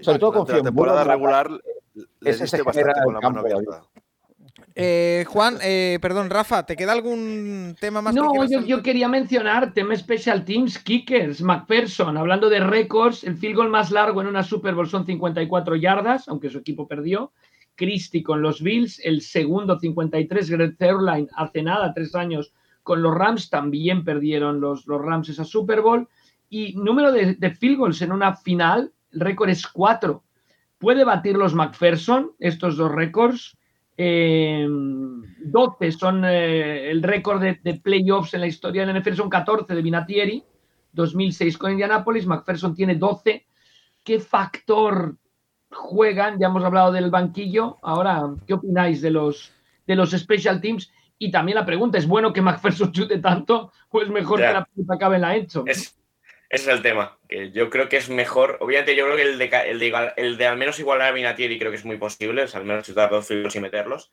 [0.02, 3.84] Sobre todo Durante confío la temporada regular le diste bastante con la mano abierta.
[4.78, 8.14] Eh, Juan, eh, perdón, Rafa, ¿te queda algún tema más?
[8.14, 13.70] No, yo, quería mencionar tema Special Teams, Kickers, McPherson, hablando de récords, el field goal
[13.70, 17.32] más largo en una Super Bowl son 54 yardas, aunque su equipo perdió.
[17.76, 22.54] Christie con los Bills, el segundo 53, Greg Zerline hace nada, tres años
[22.84, 26.08] con los Rams, también perdieron los, los Rams esa Super Bowl.
[26.50, 30.24] Y número de, de field goals en una final, el récord es cuatro.
[30.78, 33.58] ¿Puede batir los McPherson estos dos récords?
[33.98, 39.30] Eh, 12 son eh, el récord de, de playoffs en la historia del NFL, son
[39.30, 40.44] 14 de Vinatieri,
[40.96, 43.46] 2006 con Indianapolis, McPherson tiene 12.
[44.04, 45.18] ¿Qué factor
[45.70, 46.40] juegan?
[46.40, 47.78] Ya hemos hablado del banquillo.
[47.84, 49.52] Ahora, ¿qué opináis de los,
[49.86, 50.92] de los special teams?
[51.18, 54.66] Y también la pregunta, ¿es bueno que McPherson chute tanto o es mejor que la
[54.66, 55.64] pelota acabe en la hecho?
[55.68, 55.95] Es,
[56.50, 58.58] ese es el tema, que yo creo que es mejor.
[58.62, 61.10] Obviamente, yo creo que el de, ca- el de, igual- el de al menos igualar
[61.10, 63.60] a Vinatieri creo que es muy posible, o sea, al menos chutar dos filos y
[63.60, 64.12] meterlos.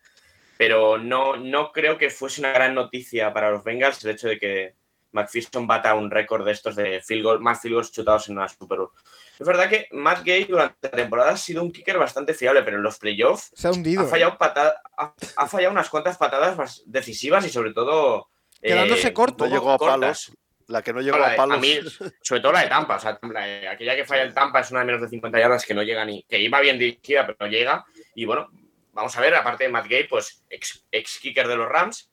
[0.57, 4.39] Pero no, no creo que fuese una gran noticia para los Bengals el hecho de
[4.39, 4.75] que
[5.13, 8.49] McPherson bata un récord de estos de field goal, más field goals chutados en una
[8.49, 8.91] Super Bowl.
[9.39, 12.77] Es verdad que Matt Gay durante la temporada ha sido un kicker bastante fiable, pero
[12.77, 14.03] en los playoffs Se ha hundido.
[14.03, 14.09] ha eh.
[14.09, 18.29] fallado, pata- ha, ha fallado unas cuantas patadas decisivas y sobre todo...
[18.63, 19.45] eh, Quedándose corto.
[19.45, 19.99] un No llegó a cortas.
[19.99, 20.33] palos.
[20.73, 21.61] La que no llegó a palos.
[21.61, 21.79] mí,
[22.23, 24.81] sobre todo la de Tampa, o sea, la- aquella que falla el Tampa es una
[24.81, 27.47] de menos de 50 yardas que no llega ni, que iba bien dirigida, pero no
[27.47, 27.85] llega.
[28.15, 28.49] Y bueno,
[28.93, 32.11] vamos a ver, aparte de Matt Gay, pues ex, ex kicker de los Rams,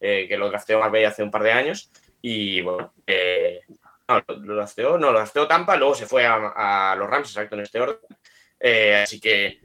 [0.00, 1.90] eh, que lo drafteó Marbella hace un par de años.
[2.22, 3.60] Y bueno, eh,
[4.08, 7.54] no, lo, drafteó, no, lo drafteó Tampa, luego se fue a, a los Rams, exacto,
[7.56, 7.98] en este orden.
[8.58, 9.60] Eh, así que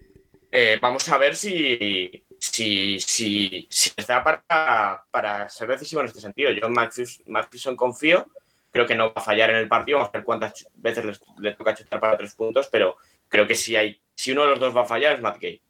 [0.51, 6.19] eh, vamos a ver si, si, si, si da para, para ser decisivo en este
[6.19, 6.51] sentido.
[6.51, 8.27] Yo en Maxson confío,
[8.69, 11.53] creo que no va a fallar en el partido, vamos a ver cuántas veces le
[11.53, 12.97] toca chutar para tres puntos, pero
[13.29, 15.61] creo que si, hay, si uno de los dos va a fallar es Matt Gay.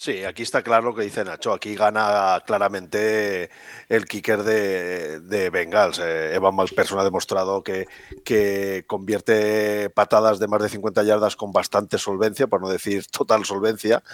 [0.00, 1.52] Sí, aquí está claro lo que dice Nacho.
[1.52, 3.50] Aquí gana claramente
[3.88, 5.98] el kicker de, de Bengals.
[5.98, 7.88] Eh, Evan McPherson ha demostrado que,
[8.24, 13.44] que convierte patadas de más de 50 yardas con bastante solvencia, por no decir total
[13.44, 14.04] solvencia.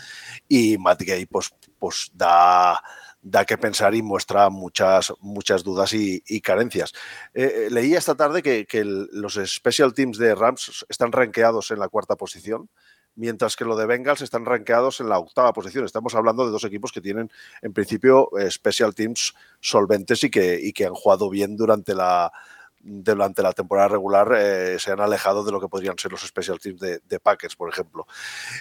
[0.49, 2.83] Y Matt Gay, pues, pues da,
[3.21, 6.95] da que pensar y muestra muchas, muchas dudas y, y carencias.
[7.35, 11.79] Eh, eh, leí esta tarde que, que los special teams de Rams están rankeados en
[11.79, 12.71] la cuarta posición
[13.17, 15.85] mientras que lo de Bengals están rankeados en la octava posición.
[15.85, 17.31] Estamos hablando de dos equipos que tienen,
[17.63, 22.33] en principio, eh, special teams solventes y que, y que han jugado bien durante la,
[22.81, 26.59] durante la temporada regular, eh, se han alejado de lo que podrían ser los special
[26.59, 28.07] teams de, Packers, por ejemplo.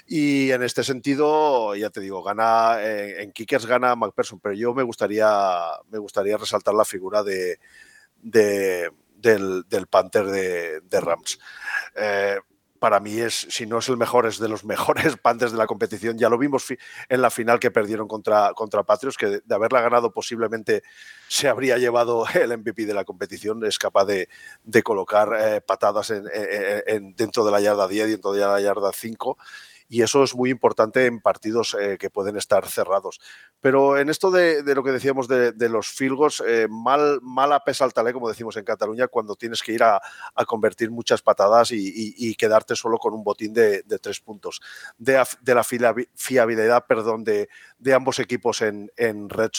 [0.08, 4.74] Y en este sentido, ya te digo, gana eh, en Kickers gana McPherson, pero yo
[4.74, 5.28] me gustaría,
[5.89, 7.60] me gustaría resaltar la figura de,
[8.22, 11.39] de- del, del Panther de, Rams.
[12.84, 15.68] Para mí es, si no es el mejor, es de los mejores Panthers de la
[15.68, 16.18] competición.
[16.18, 16.66] Ya lo vimos
[17.08, 20.84] en la final que perdieron contra, contra Patriots, que de, haberla ganado posiblemente
[21.30, 23.64] se habría llevado el MVP de la competición.
[23.66, 24.28] Es capaz de,
[24.66, 28.42] de colocar eh, patadas en, en- en- dentro de la yarda 10 y dentro de
[28.42, 29.38] la yarda 5.
[29.90, 33.20] Y eso es muy importante en partidos eh, que pueden estar cerrados.
[33.60, 37.86] Pero en esto de, lo que decíamos de, los field goals, eh, mal, mala pesa
[37.86, 40.02] al talé, como decimos en Cataluña, cuando tienes que ir a,
[40.48, 44.62] convertir muchas patadas y, quedarte solo con un botín de, tres puntos.
[44.98, 45.24] De,
[45.54, 47.48] la fiabilidad perdón, de,
[47.94, 49.52] ambos equipos en, en Red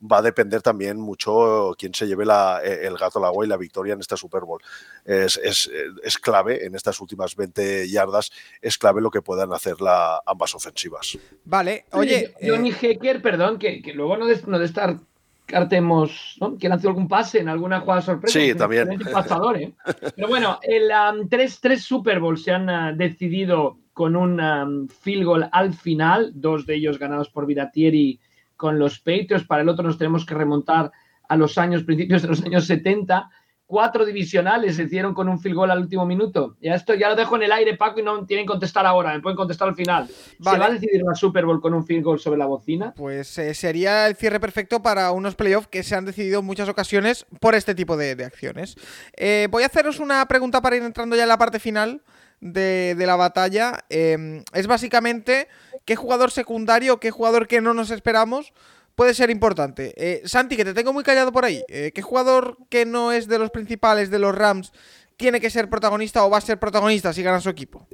[0.00, 3.48] va a depender también mucho quién se lleve la- eh, el gato al agua y
[3.48, 4.62] la victoria en esta Super Bowl.
[5.04, 5.70] Es, es-
[6.02, 10.54] es clave en estas últimas 20 yardas, es clave lo que puedan hacer la, ambas
[10.54, 11.18] ofensivas.
[11.44, 12.34] Vale, oye.
[12.40, 16.56] Oye, Johnny eh, Hecker, perdón, que, que luego no, des- no descartemos ¿no?
[16.58, 18.38] que lanzó algún pase en alguna jugada sorpresa.
[18.38, 18.98] Sí, también.
[19.12, 19.72] pasador, ¿eh?
[20.16, 24.88] Pero bueno, el, um, tres, tres Super Bowls se han ah, decidido con un um,
[24.88, 28.18] field goal al final, dos de ellos ganados por Viratieri
[28.56, 29.44] con los Patriots.
[29.46, 30.90] Para el otro nos tenemos que remontar
[31.28, 33.28] a los años, principios de los años 70.
[33.72, 36.58] Cuatro divisionales se hicieron con un field goal al último minuto.
[36.60, 39.14] Ya esto ya lo dejo en el aire, Paco, y no tienen que contestar ahora,
[39.14, 40.10] me pueden contestar al final.
[40.40, 40.56] Vale.
[40.56, 42.92] ¿Se va a decidir la Super Bowl con un field goal sobre la bocina?
[42.94, 46.68] Pues eh, sería el cierre perfecto para unos playoffs que se han decidido en muchas
[46.68, 48.76] ocasiones por este tipo de, de acciones.
[49.16, 52.02] Eh, voy a haceros una pregunta para ir entrando ya en la parte final
[52.42, 53.86] de, de la batalla.
[53.88, 55.48] Eh, es básicamente
[55.86, 58.52] qué jugador secundario, qué jugador que no nos esperamos
[58.94, 59.94] puede ser importante.
[59.96, 61.62] Eh, Santi, que te tengo muy callado por ahí.
[61.68, 64.72] eh, ¿Qué jugador que no es de los principales de los Rams
[65.16, 67.86] tiene que ser protagonista o va a ser protagonista si gana su equipo?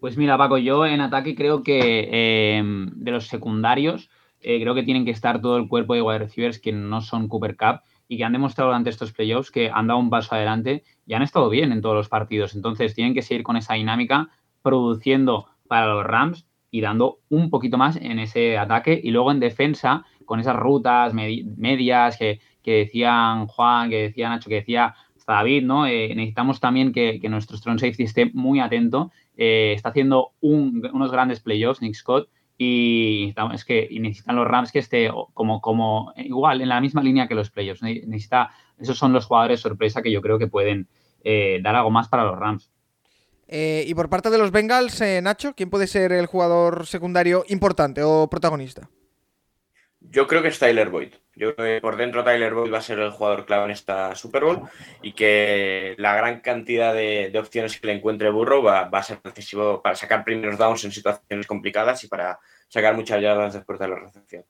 [0.00, 4.10] Pues mira, Paco, yo en ataque creo que eh, de los secundarios,
[4.40, 7.28] eh, creo que tienen que estar todo el cuerpo de wide receivers que no son
[7.28, 10.84] Cooper Cup y que han demostrado durante estos playoffs que han dado un paso adelante
[11.06, 12.54] y han estado bien en todos los partidos.
[12.54, 14.28] Entonces tienen que seguir con esa dinámica,
[14.62, 19.00] produciendo para los Rams y dando un poquito más en ese ataque.
[19.02, 24.56] Y luego en defensa, con esas rutas medias que, decían Juan, que decía Nacho, que
[24.56, 25.86] decía hasta David, ¿no?
[25.86, 29.12] Eh, necesitamos también que, nuestro strong safety esté muy atento.
[29.36, 34.78] Eh, está haciendo unos grandes playoffs, Nick Scott, y es que necesitan los Rams que
[34.78, 37.82] esté como, igual en la misma línea que los playoffs.
[37.82, 40.88] Necesita, esos son los jugadores sorpresa que yo creo que pueden
[41.22, 42.70] eh, dar algo más para los Rams.
[43.48, 48.28] Y por parte de los Bengals, Nacho, ¿quién puede ser el jugador secundario importante o
[48.28, 48.88] protagonista?
[50.10, 51.14] Yo creo que es Tyler Boyd.
[51.34, 54.14] Yo creo que por dentro Tyler Boyd va a ser el jugador clave en esta
[54.14, 54.62] Super Bowl
[55.02, 59.82] y que la gran cantidad de, opciones que le encuentre Burrow va, a ser decisivo
[59.82, 62.38] para sacar primeros downs en situaciones complicadas y para
[62.68, 64.44] sacar muchas yardas después de la recepción.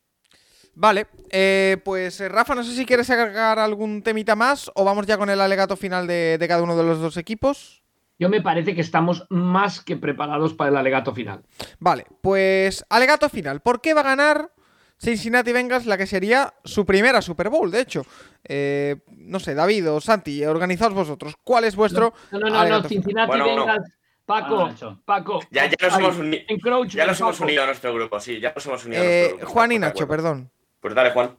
[0.74, 5.16] Vale, eh, pues Rafa, no sé si quieres agregar algún temita más o vamos ya
[5.16, 7.82] con el alegato final de cada uno de los dos equipos.
[8.18, 11.42] Yo me parece que estamos más que preparados para el alegato final.
[11.78, 13.60] Vale, pues alegato final.
[13.60, 14.52] ¿Por qué va a ganar
[14.98, 17.70] Cincinnati Bengals la que sería su primera Super Bowl?
[17.70, 18.04] De hecho,
[18.44, 21.34] eh, no sé, David o Santi, organizaos vosotros.
[21.44, 23.92] ¿Cuál es vuestro No, no, no, no Cincinnati Bengals...
[24.26, 24.68] Paco,
[25.04, 25.40] Paco.
[25.52, 26.42] Ya, ya nos, hemos, unido,
[26.88, 29.36] ya nos hemos unido a nuestro grupo, sí, ya nos hemos unido a eh, nuestro
[29.38, 29.52] grupo.
[29.52, 30.50] Juan y Nacho, perdón.
[30.80, 31.36] Pues dale, Juan.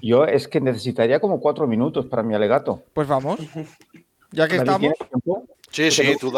[0.00, 2.84] Yo es que necesitaría como cuatro minutos para mi alegato.
[2.92, 3.40] Pues vamos.
[4.30, 4.92] Ya que estamos.
[5.74, 6.30] Sí, sí, tú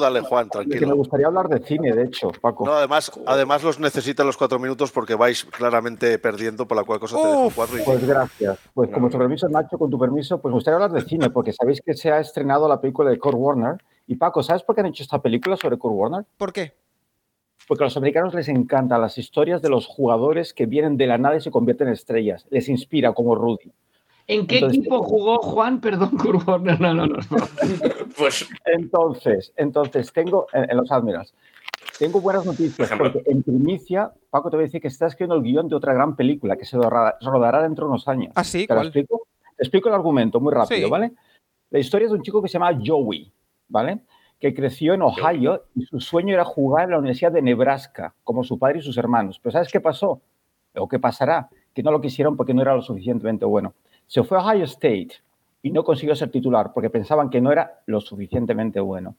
[0.00, 0.88] dale, Juan, tranquilo.
[0.88, 2.66] me gustaría hablar de cine, de hecho, Paco.
[2.66, 6.98] No, además, además los necesitan los cuatro minutos porque vais claramente perdiendo, por la cual
[6.98, 7.78] cosa te dejo cuatro.
[7.78, 7.82] Y...
[7.82, 8.58] Pues gracias.
[8.74, 11.52] Pues como tu permiso, Nacho, con tu permiso, pues me gustaría hablar de cine, porque
[11.52, 13.76] sabéis que se ha estrenado la película de Kurt Warner.
[14.08, 16.24] Y Paco, ¿sabes por qué han hecho esta película sobre Kurt Warner?
[16.36, 16.74] ¿Por qué?
[17.68, 21.16] Porque a los americanos les encantan las historias de los jugadores que vienen de la
[21.16, 22.44] nada y se convierten en estrellas.
[22.50, 23.72] Les inspira, como Rudy.
[24.30, 25.80] ¿En qué equipo jugó Juan?
[25.80, 26.80] Perdón, Kurt Warner.
[26.80, 27.18] No, no, no.
[28.16, 31.34] pues entonces, entonces tengo en, los Admirals.
[31.98, 35.42] Tengo buenas noticias porque en primicia, Paco te voy a decir que está escribiendo el
[35.42, 38.32] guion de otra gran película que se rodará, dentro de unos años.
[38.36, 38.66] ¿Ah, sí?
[38.68, 39.26] ¿Te lo explico?
[39.56, 41.12] Te explico el argumento muy rápido, ¿vale?
[41.70, 43.32] La historia es de un chico que se llama Joey,
[43.68, 44.00] ¿vale?
[44.38, 48.44] Que creció en Ohio y su sueño era jugar en la Universidad de Nebraska, como
[48.44, 49.40] su padre y sus hermanos.
[49.42, 50.20] Pero ¿sabes qué pasó?
[50.76, 51.48] ¿O qué pasará?
[51.74, 53.74] Que no lo quisieron porque no era lo suficientemente bueno.
[54.10, 55.10] Se fue a Ohio State
[55.62, 59.14] y no consiguió ser titular porque pensaban que no era lo suficientemente bueno.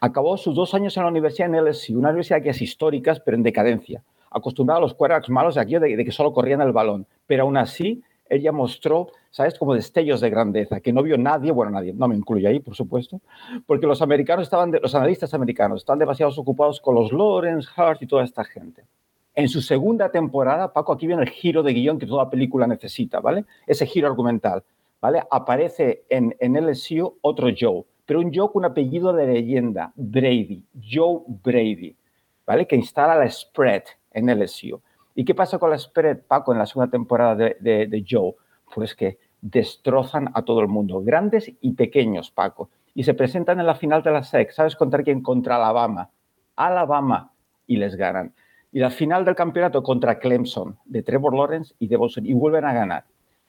[0.00, 3.36] Acabó sus dos años en la universidad en LSU, una universidad que es histórica, pero
[3.36, 7.04] en decadencia, acostumbrada a los quarterbacks malos de aquí de, que solo corrían el balón.
[7.26, 11.72] Pero aún así, ella mostró, ¿sabes?, como destellos de grandeza, que no vio nadie, bueno,
[11.72, 13.20] nadie, no me incluye ahí, por supuesto,
[13.66, 18.06] porque los americanos estaban, los analistas americanos están demasiado ocupados con los Lawrence, Hart y
[18.06, 18.84] toda esta gente.
[19.38, 23.20] En su segunda temporada, Paco, aquí viene el giro de guion que toda película necesita,
[23.20, 23.44] ¿vale?
[23.68, 24.64] Ese giro argumental,
[25.00, 25.22] ¿vale?
[25.30, 30.64] Aparece en, en LSU otro Joe, pero un Joe con un apellido de leyenda, Brady,
[30.82, 31.94] Joe Brady,
[32.44, 32.66] ¿vale?
[32.66, 34.82] Que instala la spread en LSU.
[35.14, 38.34] ¿Y qué pasa con la spread, Paco, en la segunda temporada de, Joe?
[38.74, 42.70] Pues que destrozan a todo el mundo, grandes y pequeños, Paco.
[42.92, 44.50] Y se presentan en la final de la SEC.
[44.50, 45.22] ¿Sabes contra quién?
[45.22, 46.10] Contra Alabama.
[46.56, 47.30] Alabama.
[47.68, 48.34] Y les ganan
[48.72, 52.64] y la final del campeonato contra Clemson de Trevor Lawrence y de Boston y vuelven
[52.64, 53.04] a ganar.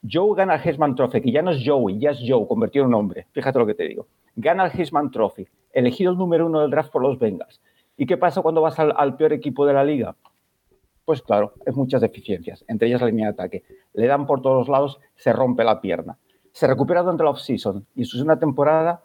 [0.09, 2.89] Joe gana el Heisman Trophy, que ya no es Joey, ya es Joe, convertido en
[2.89, 3.27] un hombre.
[3.31, 4.07] Fíjate lo que te digo.
[4.35, 7.59] Gana el Heisman Trophy, elegido el número uno del draft por los Bengals.
[7.97, 10.15] ¿Y qué pasa cuando vas al, peor equipo de la liga?
[11.03, 13.63] Pues claro, es muchas deficiencias, entre ellas la línea de ataque.
[13.93, 16.17] Le dan por todos lados, se rompe la pierna.
[16.53, 19.03] Se recupera durante la off-season y su segunda temporada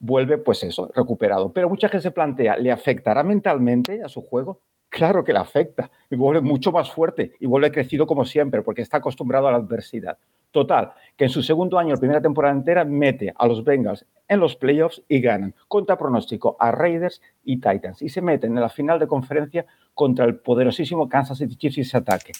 [0.00, 1.52] vuelve, pues eso, recuperado.
[1.52, 4.58] Pero mucha gente se plantea, ¿le afectará mentalmente a su juego?
[4.94, 8.82] Claro que le afecta y vuelve mucho más fuerte y vuelve crecido como siempre porque
[8.82, 10.16] está acostumbrado a la adversidad.
[10.52, 14.54] Total, que en su segundo año, primera temporada entera, mete a los Bengals en los
[14.54, 19.00] playoffs y ganan contra pronóstico a Raiders y Titans y se meten en la final
[19.00, 22.30] de conferencia contra el poderosísimo Kansas City Chiefs y ese ataque.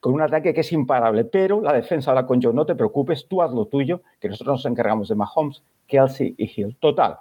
[0.00, 3.26] Con un ataque que es imparable, pero la defensa ahora con Joe, no te preocupes,
[3.28, 6.78] tú haz lo tuyo, que nosotros nos encargamos de Mahomes, Kelsey y Hill.
[6.80, 7.18] Total,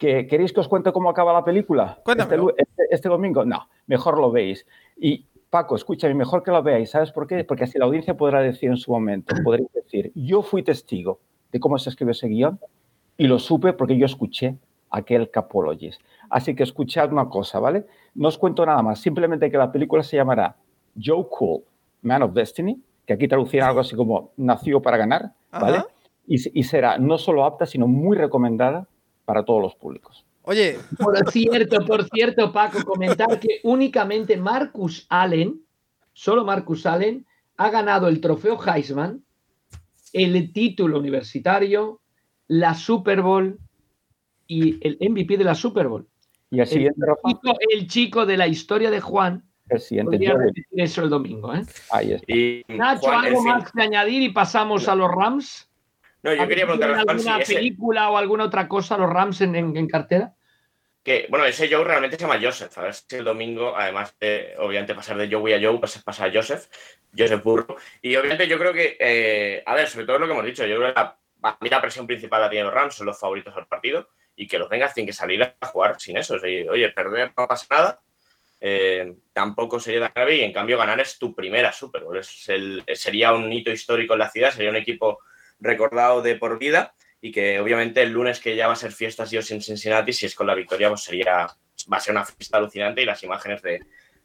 [0.00, 1.98] ¿Queréis que os cuente cómo acaba la película?
[2.06, 4.66] Este, este, este, domingo, no, mejor lo veis.
[4.96, 6.88] Y Paco, escúchame, mejor que lo veáis.
[6.88, 7.44] ¿Sabes por qué?
[7.44, 11.20] Porque así la audiencia podrá decir en su momento, podréis decir, yo fui testigo
[11.52, 12.58] de cómo se escribió ese guion
[13.18, 14.56] y lo supe porque yo escuché
[14.88, 16.00] aquel Capologist.
[16.30, 17.84] Así que escuchad una cosa, ¿vale?
[18.14, 20.56] No os cuento nada más, simplemente que la película se llamará
[20.98, 21.60] Joe Cool,
[22.00, 25.84] Man of Destiny, que aquí traducirán algo así como Nació para ganar, ¿vale?
[26.26, 28.86] y, será no solo apta, sino muy recomendada
[29.30, 30.26] para todos los públicos.
[30.42, 30.76] Oye.
[30.98, 35.60] Por cierto, por cierto, Paco, comentar que únicamente Marcus Allen,
[36.12, 37.24] solo Marcus Allen,
[37.56, 39.22] ha ganado el trofeo Heisman,
[40.12, 42.00] el título universitario,
[42.48, 43.56] la Super Bowl
[44.48, 46.08] y el MVP de la Super Bowl.
[46.50, 49.44] Y el, siguiente, chico, el chico de la historia de Juan.
[49.68, 50.18] El siguiente.
[50.18, 51.54] decir eso el domingo.
[51.54, 51.62] ¿eh?
[51.92, 52.34] Ahí está.
[52.34, 55.69] Y, Nacho, ¿algo más que añadir y pasamos a los Rams?
[56.22, 60.34] No, yo quería preguntar ¿Alguna película o alguna otra cosa, los Rams en, en, cartera?
[61.02, 62.76] Que, bueno, ese Joe realmente se llama Joseph.
[62.76, 66.26] A ver si el domingo, además de, obviamente, pasar de Joey a Joe, pues pasa
[66.26, 66.66] a Joseph,
[67.16, 67.76] Joseph Burro.
[68.02, 70.76] Y obviamente yo creo que, eh, a ver, sobre todo lo que hemos dicho, yo
[70.76, 71.18] creo que la,
[71.58, 74.68] la presión principal la tienen los Rams, son los favoritos del partido y que los
[74.68, 76.36] vengas tienen que salir a jugar sin eso.
[76.70, 78.00] oye, perder no pasa nada,
[78.60, 82.18] eh, tampoco sería tan grave y en cambio ganar es tu primera Super Bowl.
[82.18, 85.20] Es el, sería un hito histórico en la ciudad, sería un equipo
[85.60, 89.30] recordado de por vida y que obviamente el lunes que ya va a ser fiestas
[89.30, 91.46] yo en Cincinnati, si es con la victoria, pues sería,
[91.92, 93.80] va a ser una fiesta alucinante y las imágenes de,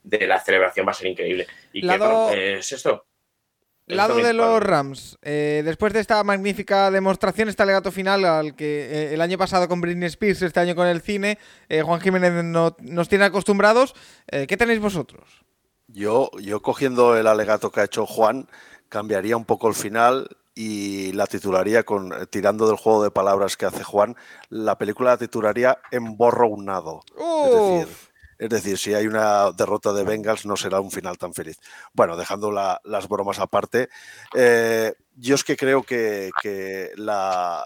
[0.06, 1.48] de la celebración va a ser increíble.
[1.74, 3.06] Y que, es esto.
[3.88, 8.86] Lado de los Rams, eh, después de esta magnífica demostración, este alegato final al que
[8.86, 11.38] eh, el año pasado con Britney Spears, este año con el cine,
[11.70, 13.94] eh, Juan Jiménez nos tiene acostumbrados,
[14.28, 15.44] ¿qué tenéis vosotros?
[15.88, 18.48] Yo, yo cogiendo el alegato que ha hecho Juan,
[18.90, 23.66] cambiaría un poco el final y la titularía con, tirando del juego de palabras que
[23.66, 24.16] hace Juan,
[24.50, 27.02] la película la titularía Emborronado.
[27.46, 27.98] Es decir,
[28.38, 31.58] es decir, si hay una derrota de Bengals no será un final tan feliz.
[31.94, 33.90] Bueno, dejando las bromas aparte,
[34.34, 36.32] eh, yo es que creo que,
[36.98, 37.66] la,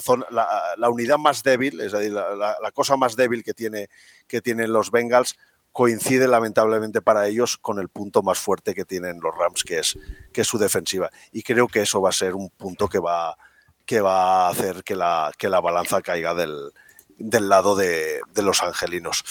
[0.00, 3.88] zona, la, unidad más débil, es decir, la, cosa más débil que, tiene,
[4.28, 5.36] que tienen los Bengals
[5.76, 9.98] coincide lamentablemente para ellos con el punto más fuerte que tienen los Rams, que es,
[10.32, 11.10] que es su defensiva.
[11.32, 13.36] Y creo que eso va a ser un punto que va,
[13.84, 16.72] que va a hacer que la, que la balanza caiga del,
[17.18, 19.22] del lado de, los angelinos.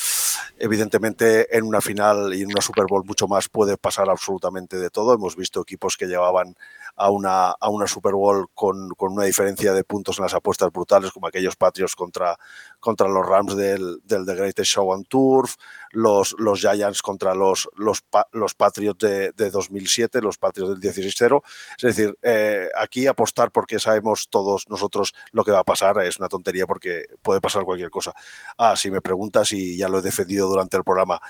[0.60, 4.92] Evidentemente, en una final y en una Super Bowl mucho más puede pasar absolutamente de
[4.92, 5.16] todo.
[5.16, 6.56] Hemos visto equipos que llevaban
[6.96, 11.12] a una, a una Super Bowl con, una diferencia de puntos en las apuestas brutales,
[11.12, 12.38] como aquellos Patriots contra,
[12.80, 15.56] contra los Rams del, del The Greatest Show on Turf,
[15.92, 21.42] los, los Giants contra los, los, los Patriots de, de 2007, los Patriots del 16-0.
[21.78, 26.18] Es decir, eh, aquí apostar porque sabemos todos nosotros lo que va a pasar es
[26.20, 28.14] una tontería porque puede pasar cualquier cosa.
[28.58, 31.22] Ah, si me preguntas y ya lo he defendido durante el programa,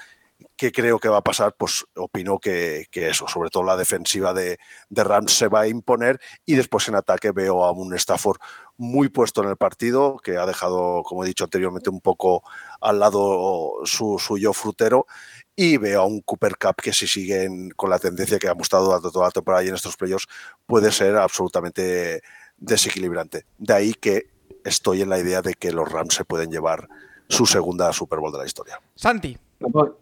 [0.58, 1.56] ¿Qué creo que va a pasar?
[1.58, 4.58] Pues opino que, eso, sobre todo la defensiva de,
[4.90, 8.40] Rams se va a imponer y después en ataque veo a un Stafford
[8.78, 12.44] muy puesto en el partido, que ha dejado, como he dicho anteriormente, un poco
[12.82, 15.08] al lado su, yo frutero
[15.56, 18.86] y veo a un Cooper Cup que si sigue con la tendencia que ha mostrado
[18.86, 20.28] durante toda la temporada y en estos playoffs
[20.66, 22.22] puede ser absolutamente
[22.58, 23.46] desequilibrante.
[23.58, 24.28] De ahí que
[24.66, 26.90] estoy en la idea de que los Rams se pueden llevar
[27.30, 28.82] su segunda Super Bowl de la historia.
[28.96, 29.38] Santi.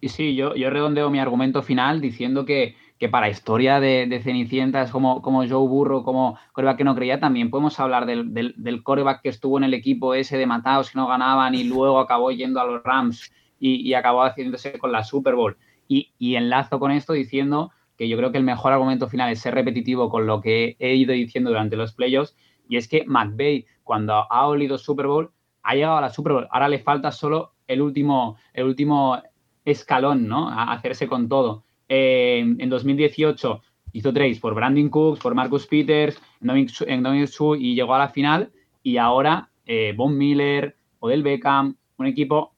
[0.01, 4.21] Y sí, yo, yo redondeo mi argumento final diciendo que, que para historia de, de,
[4.21, 8.83] Cenicientas como, como Joe Burro, como coreback que no creía, también podemos hablar del, del,
[8.83, 12.31] coreback que estuvo en el equipo ese de matados que no ganaban y luego acabó
[12.31, 15.57] yendo a los Rams y, acabó haciéndose con la Super Bowl.
[15.87, 19.39] Y, y, enlazo con esto diciendo que yo creo que el mejor argumento final es
[19.39, 22.35] ser repetitivo con lo que he ido diciendo durante los playoffs
[22.67, 26.47] y es que McVeigh cuando ha olido Super Bowl ha llegado a la Super Bowl.
[26.51, 29.21] Ahora le falta solo el último, el último
[29.65, 30.49] escalón, ¿no?
[30.49, 31.63] A hacerse con todo.
[31.89, 33.61] Eh, en 2018
[33.93, 38.09] hizo trades por Brandon Cooks, por Marcus Peters, en Dominic Su y llegó a la
[38.09, 38.51] final.
[38.81, 42.53] Y ahora eh, Von Miller, Odell Beckham, un equipo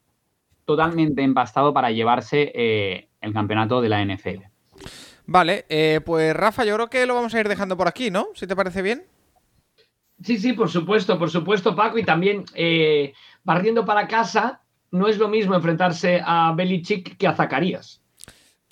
[0.66, 4.46] totalmente empastado para llevarse eh, el campeonato de la NFL.
[5.28, 8.28] Vale, eh, pues Rafa, yo creo que lo vamos a ir dejando por aquí, ¿no?
[8.34, 9.04] Si te parece bien.
[10.24, 11.98] Sí, sí, por supuesto, por supuesto, Paco.
[11.98, 12.46] Y también
[13.44, 14.62] barriendo para casa,
[14.96, 18.02] no es lo mismo enfrentarse a Belichick que a Zacarías.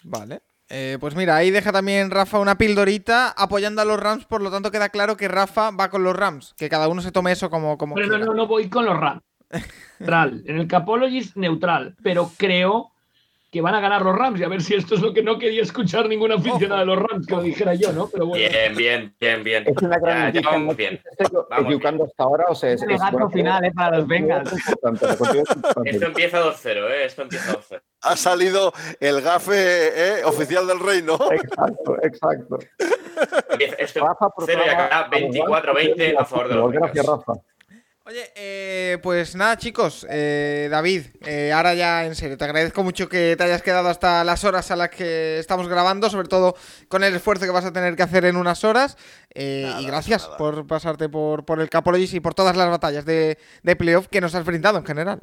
[0.03, 0.41] Vale.
[0.69, 4.49] Eh, pues mira, ahí deja también Rafa una pildorita apoyando a los Rams, por lo
[4.49, 7.49] tanto queda claro que Rafa va con los Rams, que cada uno se tome eso
[7.49, 7.78] como...
[7.78, 9.21] como pero no, no, no voy con los Rams.
[9.99, 10.43] Neutral.
[10.47, 12.92] En el Capologist neutral, pero creo
[13.54, 15.38] que van a ganar los Rams y a ver si esto es lo que no
[15.38, 18.08] quería escuchar ninguna aficionada de los Rams, que lo dijera yo, ¿no?
[18.08, 18.49] Pero bueno.
[18.49, 19.64] Bien, bien, bien, bien.
[19.68, 20.99] Es una gran ya, vamos bien.
[21.60, 23.72] equivocando hasta ahora o sea, es, es gato final, ¿eh?
[23.72, 24.51] Para los Bengals.
[25.86, 27.06] Esto empieza 2-0, ¿eh?
[27.06, 27.82] Esto empieza 2-0.
[28.01, 30.26] Ha salido el gafe ¿eh?
[30.26, 31.20] oficial del reino.
[31.32, 32.58] Exacto, exacto.
[33.78, 37.34] Esto Rafa 0 y acá 24-20 a favor de los Gracias, Rafa.
[38.06, 43.08] Oye, eh, pues nada, chicos, eh, David, eh, ahora ya en serio, te agradezco mucho
[43.08, 46.54] que te hayas quedado hasta las horas a las que estamos grabando, sobre todo
[46.89, 48.97] con el esfuerzo que vas a tener que hacer en unas horas.
[49.34, 50.36] Eh, Nada, y gracias nada.
[50.36, 54.20] por pasarte por, por el Capologis y por todas las batallas de, de playoff que
[54.20, 55.20] nos has brindado en general.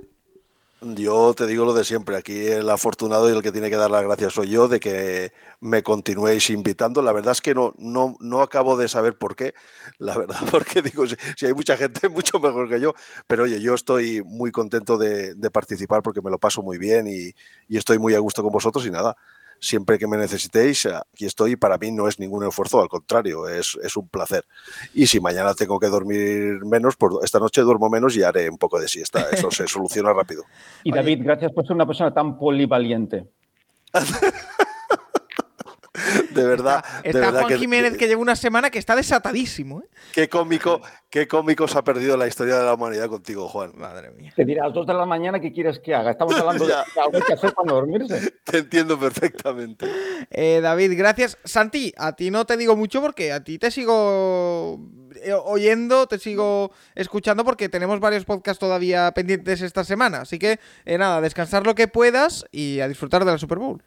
[0.82, 3.90] Yo te digo lo de siempre, aquí el afortunado y el que tiene que dar
[3.90, 7.02] las gracias soy yo de que me continuéis invitando.
[7.02, 9.52] La verdad es que no, no, no acabo de saber por qué,
[9.98, 12.94] la verdad, porque digo, si, si hay mucha gente mucho mejor que yo,
[13.26, 17.76] pero oye, yo estoy muy contento de, participar porque me lo paso muy bien y
[17.76, 19.16] estoy muy a gusto con vosotros y nada.
[19.60, 23.78] Siempre que me necesitéis, aquí estoy para mí no es ningún esfuerzo, al contrario, es,
[23.82, 24.44] es un placer.
[24.94, 28.58] Y si mañana tengo que dormir menos, pues esta noche duermo menos y haré un
[28.58, 29.26] poco de siesta.
[29.30, 30.44] Eso se soluciona rápido.
[30.82, 33.26] Y David, gracias por ser una persona tan polivaliente.
[36.30, 39.88] De verdad, Está verdad Juan que, Jiménez que lleva una semana que está desatadísimo, ¿eh?
[40.12, 43.72] qué cómico, qué cómico se ha perdido la historia de la humanidad contigo, Juan.
[43.76, 44.32] Madre mía.
[44.34, 46.12] Te dirá a las 2 de la mañana qué quieres que haga.
[46.12, 47.02] Estamos hablando de Ya.
[47.02, 48.32] algo que hacer para dormirse.
[48.44, 49.86] Te entiendo perfectamente.
[50.30, 51.36] Eh, David, gracias.
[51.44, 54.80] Santi, a ti no te digo mucho porque a ti te sigo
[55.22, 60.22] eh, oyendo, te sigo escuchando porque tenemos varios podcasts todavía pendientes esta semana.
[60.22, 63.82] Así que, eh, nada, descansar lo que puedas y a disfrutar de la Super Bowl.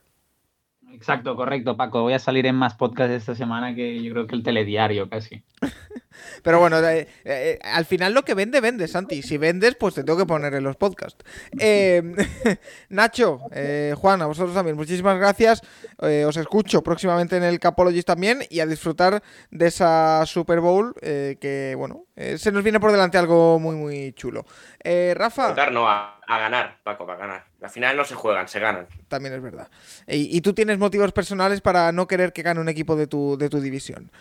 [0.94, 2.04] Exacto, correcto, Paco.
[2.04, 5.44] Voy a salir en más podcasts esta semana que yo creo que el telediario casi.
[6.44, 9.24] Pero bueno, eh, eh, al final lo que vende, vende, Santi.
[9.24, 11.24] Si vendes, pues te tengo que poner en los podcasts.
[11.60, 12.02] Eh,
[12.90, 15.62] Nacho, eh, Juan, a vosotros también, muchísimas gracias.
[15.98, 21.38] Os escucho próximamente en el Capologist también y a disfrutar de esa Super Bowl eh,
[21.40, 24.46] que, bueno, eh, se nos viene por delante algo muy, muy chulo.
[24.84, 27.46] Eh, Rafa, Votar no, a, a ganar, Paco, a ganar.
[27.62, 28.88] Al final no se juegan, se ganan.
[29.08, 29.70] también es verdad.
[30.06, 33.38] Y, y tú tienes motivos personales para no querer que gane un equipo de tu,
[33.38, 34.12] de tu división.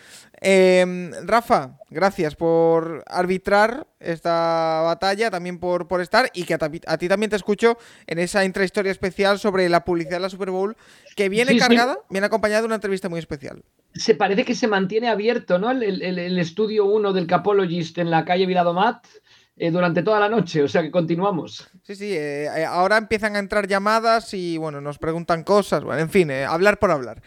[0.41, 6.97] Eh, Rafa, gracias por arbitrar esta batalla, también por, por estar y que a, a
[6.97, 7.77] ti también te escucho
[8.07, 10.75] en esa intrahistoria especial sobre la publicidad de la Super Bowl
[11.15, 11.59] que viene Sí, sí.
[11.59, 13.63] cargada, viene acompañada de una entrevista muy especial.
[13.93, 15.69] Se parece que se mantiene abierto, ¿no?
[15.71, 19.05] El, el- el estudio 1 del Capologist en la calle Viladomat
[19.55, 21.69] eh, durante toda la noche, o sea que continuamos.
[21.83, 26.01] Sí, sí, eh, eh, ahora empiezan a entrar llamadas y bueno, nos preguntan cosas, bueno,
[26.01, 27.21] en fin, hablar por hablar.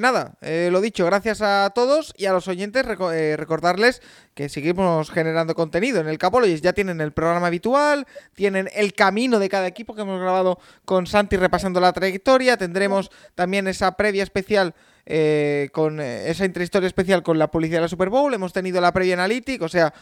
[0.00, 4.00] Nada, lo dicho, gracias a todos y a los oyentes, reco- recordarles
[4.34, 9.38] que seguimos generando contenido en el Capologist, ya tienen el programa habitual, tienen el camino
[9.38, 14.22] de cada equipo que hemos grabado con Santi repasando la trayectoria, tendremos también esa previa
[14.22, 14.74] especial
[15.06, 18.32] eh, con eh, esa intrahistoria especial con la publicidad de la Super Bowl.
[18.32, 19.92] Hemos tenido la previa analytic, o sea,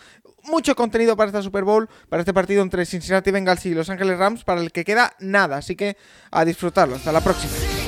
[0.45, 4.19] mucho contenido para esta Super Bowl, para este partido entre Cincinnati Bengals y Los Ángeles
[4.19, 5.59] Rams, para el que queda nada.
[5.59, 5.97] Así que
[6.31, 6.97] a disfrutarlo.
[6.97, 7.80] Hasta la próxima.